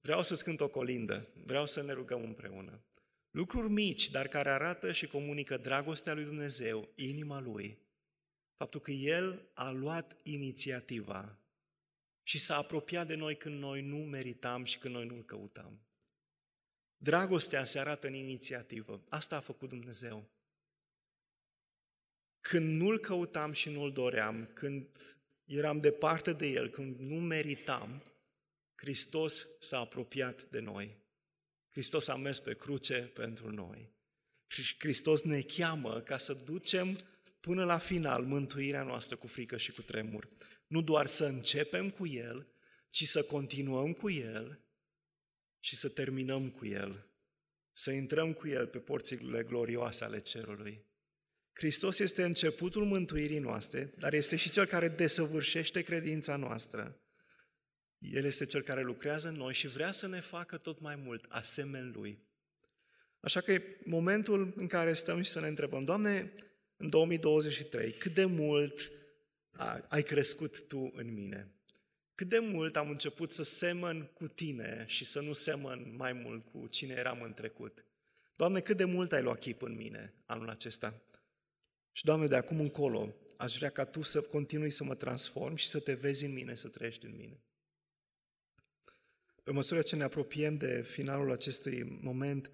vreau 0.00 0.22
să-ți 0.22 0.44
cânt 0.44 0.60
o 0.60 0.68
colindă, 0.68 1.28
vreau 1.44 1.66
să 1.66 1.82
ne 1.82 1.92
rugăm 1.92 2.22
împreună. 2.22 2.84
Lucruri 3.30 3.68
mici, 3.68 4.10
dar 4.10 4.28
care 4.28 4.48
arată 4.48 4.92
și 4.92 5.06
comunică 5.06 5.56
dragostea 5.56 6.14
lui 6.14 6.24
Dumnezeu, 6.24 6.92
inima 6.94 7.40
Lui, 7.40 7.78
faptul 8.56 8.80
că 8.80 8.90
El 8.90 9.50
a 9.54 9.70
luat 9.70 10.16
inițiativa 10.22 11.38
și 12.22 12.38
s-a 12.38 12.56
apropiat 12.56 13.06
de 13.06 13.14
noi 13.14 13.36
când 13.36 13.58
noi 13.58 13.82
nu 13.82 13.96
meritam 13.96 14.64
și 14.64 14.78
când 14.78 14.94
noi 14.94 15.06
nu-L 15.06 15.24
căutam. 15.24 15.85
Dragostea 16.96 17.64
se 17.64 17.78
arată 17.78 18.06
în 18.06 18.14
inițiativă. 18.14 19.04
Asta 19.08 19.36
a 19.36 19.40
făcut 19.40 19.68
Dumnezeu. 19.68 20.30
Când 22.40 22.80
nu-L 22.80 22.98
căutam 22.98 23.52
și 23.52 23.68
nu-L 23.68 23.92
doream, 23.92 24.50
când 24.54 24.86
eram 25.44 25.80
departe 25.80 26.32
de 26.32 26.46
El, 26.46 26.68
când 26.68 26.98
nu 26.98 27.20
meritam, 27.20 28.02
Hristos 28.74 29.46
s-a 29.60 29.78
apropiat 29.78 30.42
de 30.42 30.58
noi. 30.58 30.96
Hristos 31.70 32.08
a 32.08 32.16
mers 32.16 32.40
pe 32.40 32.54
cruce 32.54 33.10
pentru 33.14 33.50
noi. 33.50 33.94
Și 34.46 34.74
Hristos 34.78 35.22
ne 35.22 35.42
cheamă 35.42 36.00
ca 36.00 36.16
să 36.16 36.32
ducem 36.44 36.98
până 37.40 37.64
la 37.64 37.78
final 37.78 38.24
mântuirea 38.24 38.82
noastră 38.82 39.16
cu 39.16 39.26
frică 39.26 39.56
și 39.56 39.72
cu 39.72 39.82
tremur. 39.82 40.28
Nu 40.66 40.82
doar 40.82 41.06
să 41.06 41.24
începem 41.24 41.90
cu 41.90 42.06
El, 42.06 42.46
ci 42.90 43.04
să 43.04 43.22
continuăm 43.24 43.92
cu 43.92 44.10
El 44.10 44.65
și 45.66 45.76
să 45.76 45.88
terminăm 45.88 46.50
cu 46.50 46.66
El, 46.66 47.06
să 47.72 47.90
intrăm 47.90 48.32
cu 48.32 48.48
El 48.48 48.66
pe 48.66 48.78
porțile 48.78 49.42
glorioase 49.42 50.04
ale 50.04 50.20
cerului. 50.20 50.84
Hristos 51.52 51.98
este 51.98 52.22
începutul 52.22 52.84
mântuirii 52.84 53.38
noastre, 53.38 53.94
dar 53.98 54.12
este 54.12 54.36
și 54.36 54.50
Cel 54.50 54.66
care 54.66 54.88
desăvârșește 54.88 55.82
credința 55.82 56.36
noastră. 56.36 57.00
El 57.98 58.24
este 58.24 58.44
Cel 58.44 58.62
care 58.62 58.82
lucrează 58.82 59.28
în 59.28 59.34
noi 59.34 59.54
și 59.54 59.66
vrea 59.66 59.92
să 59.92 60.08
ne 60.08 60.20
facă 60.20 60.56
tot 60.56 60.80
mai 60.80 60.96
mult 60.96 61.24
asemeni 61.28 61.92
Lui. 61.92 62.18
Așa 63.20 63.40
că 63.40 63.52
e 63.52 63.80
momentul 63.84 64.52
în 64.56 64.66
care 64.66 64.92
stăm 64.92 65.22
și 65.22 65.30
să 65.30 65.40
ne 65.40 65.48
întrebăm, 65.48 65.84
Doamne, 65.84 66.32
în 66.76 66.88
2023, 66.88 67.92
cât 67.92 68.14
de 68.14 68.24
mult 68.24 68.90
ai 69.88 70.02
crescut 70.02 70.66
Tu 70.66 70.92
în 70.94 71.12
mine? 71.12 71.55
Cât 72.16 72.28
de 72.28 72.38
mult 72.38 72.76
am 72.76 72.90
început 72.90 73.30
să 73.30 73.42
semăn 73.42 74.04
cu 74.04 74.26
Tine 74.26 74.84
și 74.86 75.04
să 75.04 75.20
nu 75.20 75.32
semăn 75.32 75.96
mai 75.96 76.12
mult 76.12 76.44
cu 76.50 76.66
cine 76.66 76.94
eram 76.94 77.22
în 77.22 77.34
trecut? 77.34 77.84
Doamne, 78.36 78.60
cât 78.60 78.76
de 78.76 78.84
mult 78.84 79.12
ai 79.12 79.22
luat 79.22 79.38
chip 79.38 79.62
în 79.62 79.74
mine 79.74 80.14
anul 80.26 80.48
acesta? 80.48 81.02
Și, 81.92 82.04
Doamne, 82.04 82.26
de 82.26 82.36
acum 82.36 82.60
încolo, 82.60 83.14
aș 83.36 83.56
vrea 83.56 83.70
ca 83.70 83.84
Tu 83.84 84.02
să 84.02 84.22
continui 84.22 84.70
să 84.70 84.84
mă 84.84 84.94
transformi 84.94 85.58
și 85.58 85.66
să 85.66 85.80
Te 85.80 85.94
vezi 85.94 86.24
în 86.24 86.32
mine, 86.32 86.54
să 86.54 86.68
trăiești 86.68 87.04
în 87.04 87.16
mine. 87.16 87.44
pe 89.42 89.50
măsură 89.50 89.82
ce 89.82 89.96
ne 89.96 90.02
apropiem 90.02 90.56
de 90.56 90.82
finalul 90.82 91.30
acestui 91.30 91.82
moment, 91.82 92.50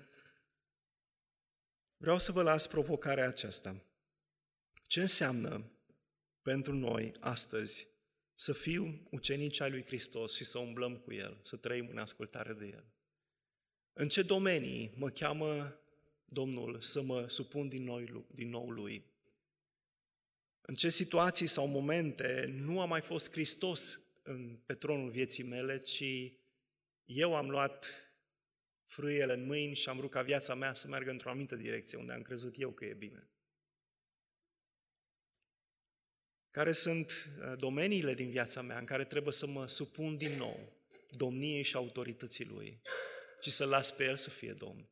vreau 1.97 2.19
să 2.19 2.33
vă 2.33 2.43
las 2.43 2.67
provocarea 2.67 3.27
aceasta. 3.27 3.85
Ce 4.87 5.01
înseamnă 5.01 5.73
pentru 6.43 6.75
noi 6.75 7.15
astăzi 7.21 7.92
să 8.43 8.53
fiu 8.53 9.09
ucenici 9.11 9.61
ai 9.61 9.71
lui 9.71 9.85
Hristos 9.85 10.35
și 10.35 10.45
să 10.45 10.59
umblăm 10.59 10.97
cu 10.97 11.13
El, 11.13 11.39
să 11.43 11.57
trăim 11.57 11.89
în 11.89 11.99
ascultare 11.99 12.53
de 12.53 12.67
El? 12.67 12.85
În 13.93 14.09
ce 14.09 14.23
domenii 14.23 14.93
mă 14.97 15.11
cheamă 15.11 15.81
Domnul 16.25 16.81
să 16.81 17.03
mă 17.03 17.29
supun 17.29 17.69
din 17.69 17.85
nou, 17.85 18.27
din 18.35 18.49
nou 18.49 18.71
Lui? 18.71 19.05
În 20.61 20.75
ce 20.75 20.89
situații 20.89 21.47
sau 21.47 21.67
momente 21.67 22.55
nu 22.57 22.81
a 22.81 22.85
mai 22.85 23.01
fost 23.01 23.33
Hristos 23.33 24.07
în, 24.23 24.59
pe 24.67 24.75
tronul 24.75 25.11
vieții 25.11 25.45
mele, 25.45 25.79
ci 25.79 26.33
eu 27.05 27.35
am 27.35 27.51
luat 27.51 28.13
frâiele 28.85 29.33
în 29.33 29.45
mâini 29.45 29.75
și 29.75 29.89
am 29.89 29.97
vrut 29.97 30.11
ca 30.11 30.23
viața 30.23 30.55
mea 30.55 30.73
să 30.73 30.89
meargă 30.89 31.11
într-o 31.11 31.31
anumită 31.31 31.57
direcție, 31.57 31.99
unde 31.99 32.13
am 32.13 32.23
crezut 32.23 32.61
eu 32.61 32.71
că 32.71 32.85
e 32.85 32.95
bine. 32.95 33.31
Care 36.53 36.73
sunt 36.73 37.11
uh, 37.11 37.59
domeniile 37.59 38.15
din 38.15 38.31
viața 38.31 38.63
mea 38.63 38.79
în 38.79 38.85
care 38.85 39.05
trebuie 39.05 39.33
să 39.33 39.47
mă 39.47 39.67
supun 39.69 40.17
din 40.17 40.37
nou 40.37 40.73
domniei 41.11 41.63
și 41.63 41.77
autorității 41.77 42.45
Lui 42.45 42.83
și 43.41 43.51
să 43.51 43.65
las 43.65 43.93
pe 43.93 44.05
El 44.05 44.17
să 44.17 44.31
fie 44.31 44.53
Domn. 44.53 44.91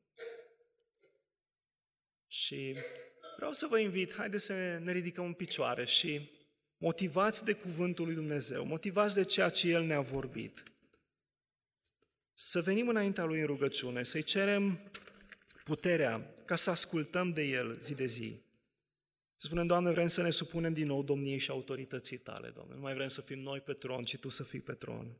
Și 2.26 2.76
vreau 3.36 3.52
să 3.52 3.66
vă 3.66 3.78
invit, 3.78 4.14
haideți 4.14 4.44
să 4.44 4.78
ne 4.78 4.92
ridicăm 4.92 5.24
în 5.24 5.32
picioare 5.32 5.84
și 5.84 6.30
motivați 6.76 7.44
de 7.44 7.52
Cuvântul 7.52 8.04
lui 8.04 8.14
Dumnezeu, 8.14 8.64
motivați 8.64 9.14
de 9.14 9.24
ceea 9.24 9.48
ce 9.48 9.68
El 9.68 9.84
ne-a 9.84 10.00
vorbit, 10.00 10.62
să 12.34 12.60
venim 12.60 12.88
înaintea 12.88 13.24
Lui 13.24 13.40
în 13.40 13.46
rugăciune, 13.46 14.02
să-i 14.02 14.22
cerem 14.22 14.78
puterea 15.64 16.34
ca 16.44 16.56
să 16.56 16.70
ascultăm 16.70 17.30
de 17.30 17.42
El 17.42 17.78
zi 17.78 17.94
de 17.94 18.06
zi. 18.06 18.42
Să 19.40 19.46
spunem, 19.46 19.66
Doamne, 19.66 19.90
vrem 19.90 20.06
să 20.06 20.22
ne 20.22 20.30
supunem 20.30 20.72
din 20.72 20.86
nou 20.86 21.02
domniei 21.02 21.38
și 21.38 21.50
autorității 21.50 22.18
Tale, 22.18 22.48
Doamne. 22.48 22.74
Nu 22.74 22.80
mai 22.80 22.94
vrem 22.94 23.08
să 23.08 23.20
fim 23.20 23.38
noi 23.38 23.60
pe 23.60 23.72
tron, 23.72 24.04
ci 24.04 24.16
Tu 24.16 24.28
să 24.28 24.42
fii 24.42 24.60
pe 24.60 24.72
tron. 24.72 25.16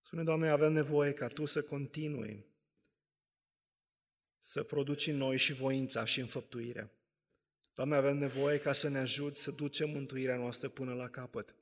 Spune, 0.00 0.22
Doamne, 0.22 0.48
avem 0.48 0.72
nevoie 0.72 1.12
ca 1.12 1.26
Tu 1.26 1.44
să 1.44 1.62
continui 1.62 2.46
să 4.38 4.62
produci 4.62 5.06
în 5.06 5.16
noi 5.16 5.36
și 5.36 5.52
voința 5.52 6.04
și 6.04 6.20
înfăptuirea. 6.20 6.90
Doamne, 7.74 7.94
avem 7.96 8.16
nevoie 8.16 8.58
ca 8.58 8.72
să 8.72 8.88
ne 8.88 8.98
ajut 8.98 9.36
să 9.36 9.50
ducem 9.50 9.90
mântuirea 9.90 10.36
noastră 10.36 10.68
până 10.68 10.94
la 10.94 11.08
capăt. 11.08 11.54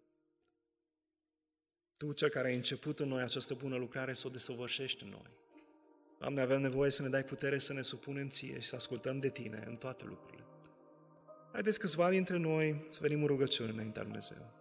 Tu, 1.96 2.12
Cel 2.12 2.28
care 2.28 2.48
ai 2.48 2.54
început 2.54 3.00
în 3.00 3.08
noi 3.08 3.22
această 3.22 3.54
bună 3.54 3.76
lucrare, 3.76 4.14
să 4.14 4.26
o 4.26 4.30
desăvârșești 4.30 5.02
în 5.02 5.08
noi. 5.08 5.30
Doamne, 6.18 6.40
avem 6.40 6.60
nevoie 6.60 6.90
să 6.90 7.02
ne 7.02 7.08
dai 7.08 7.24
putere 7.24 7.58
să 7.58 7.72
ne 7.72 7.82
supunem 7.82 8.28
Ție 8.28 8.60
și 8.60 8.66
să 8.66 8.76
ascultăm 8.76 9.18
de 9.18 9.28
Tine 9.28 9.64
în 9.66 9.76
toate 9.76 10.04
lucrurile. 10.04 10.37
Haideți 11.52 11.78
câțiva 11.78 12.10
dintre 12.10 12.36
noi 12.36 12.84
să 12.88 12.98
venim 13.02 13.20
în 13.20 13.26
rugăciune 13.26 13.70
înaintea 13.70 14.02
Lui 14.02 14.10
Dumnezeu. 14.10 14.57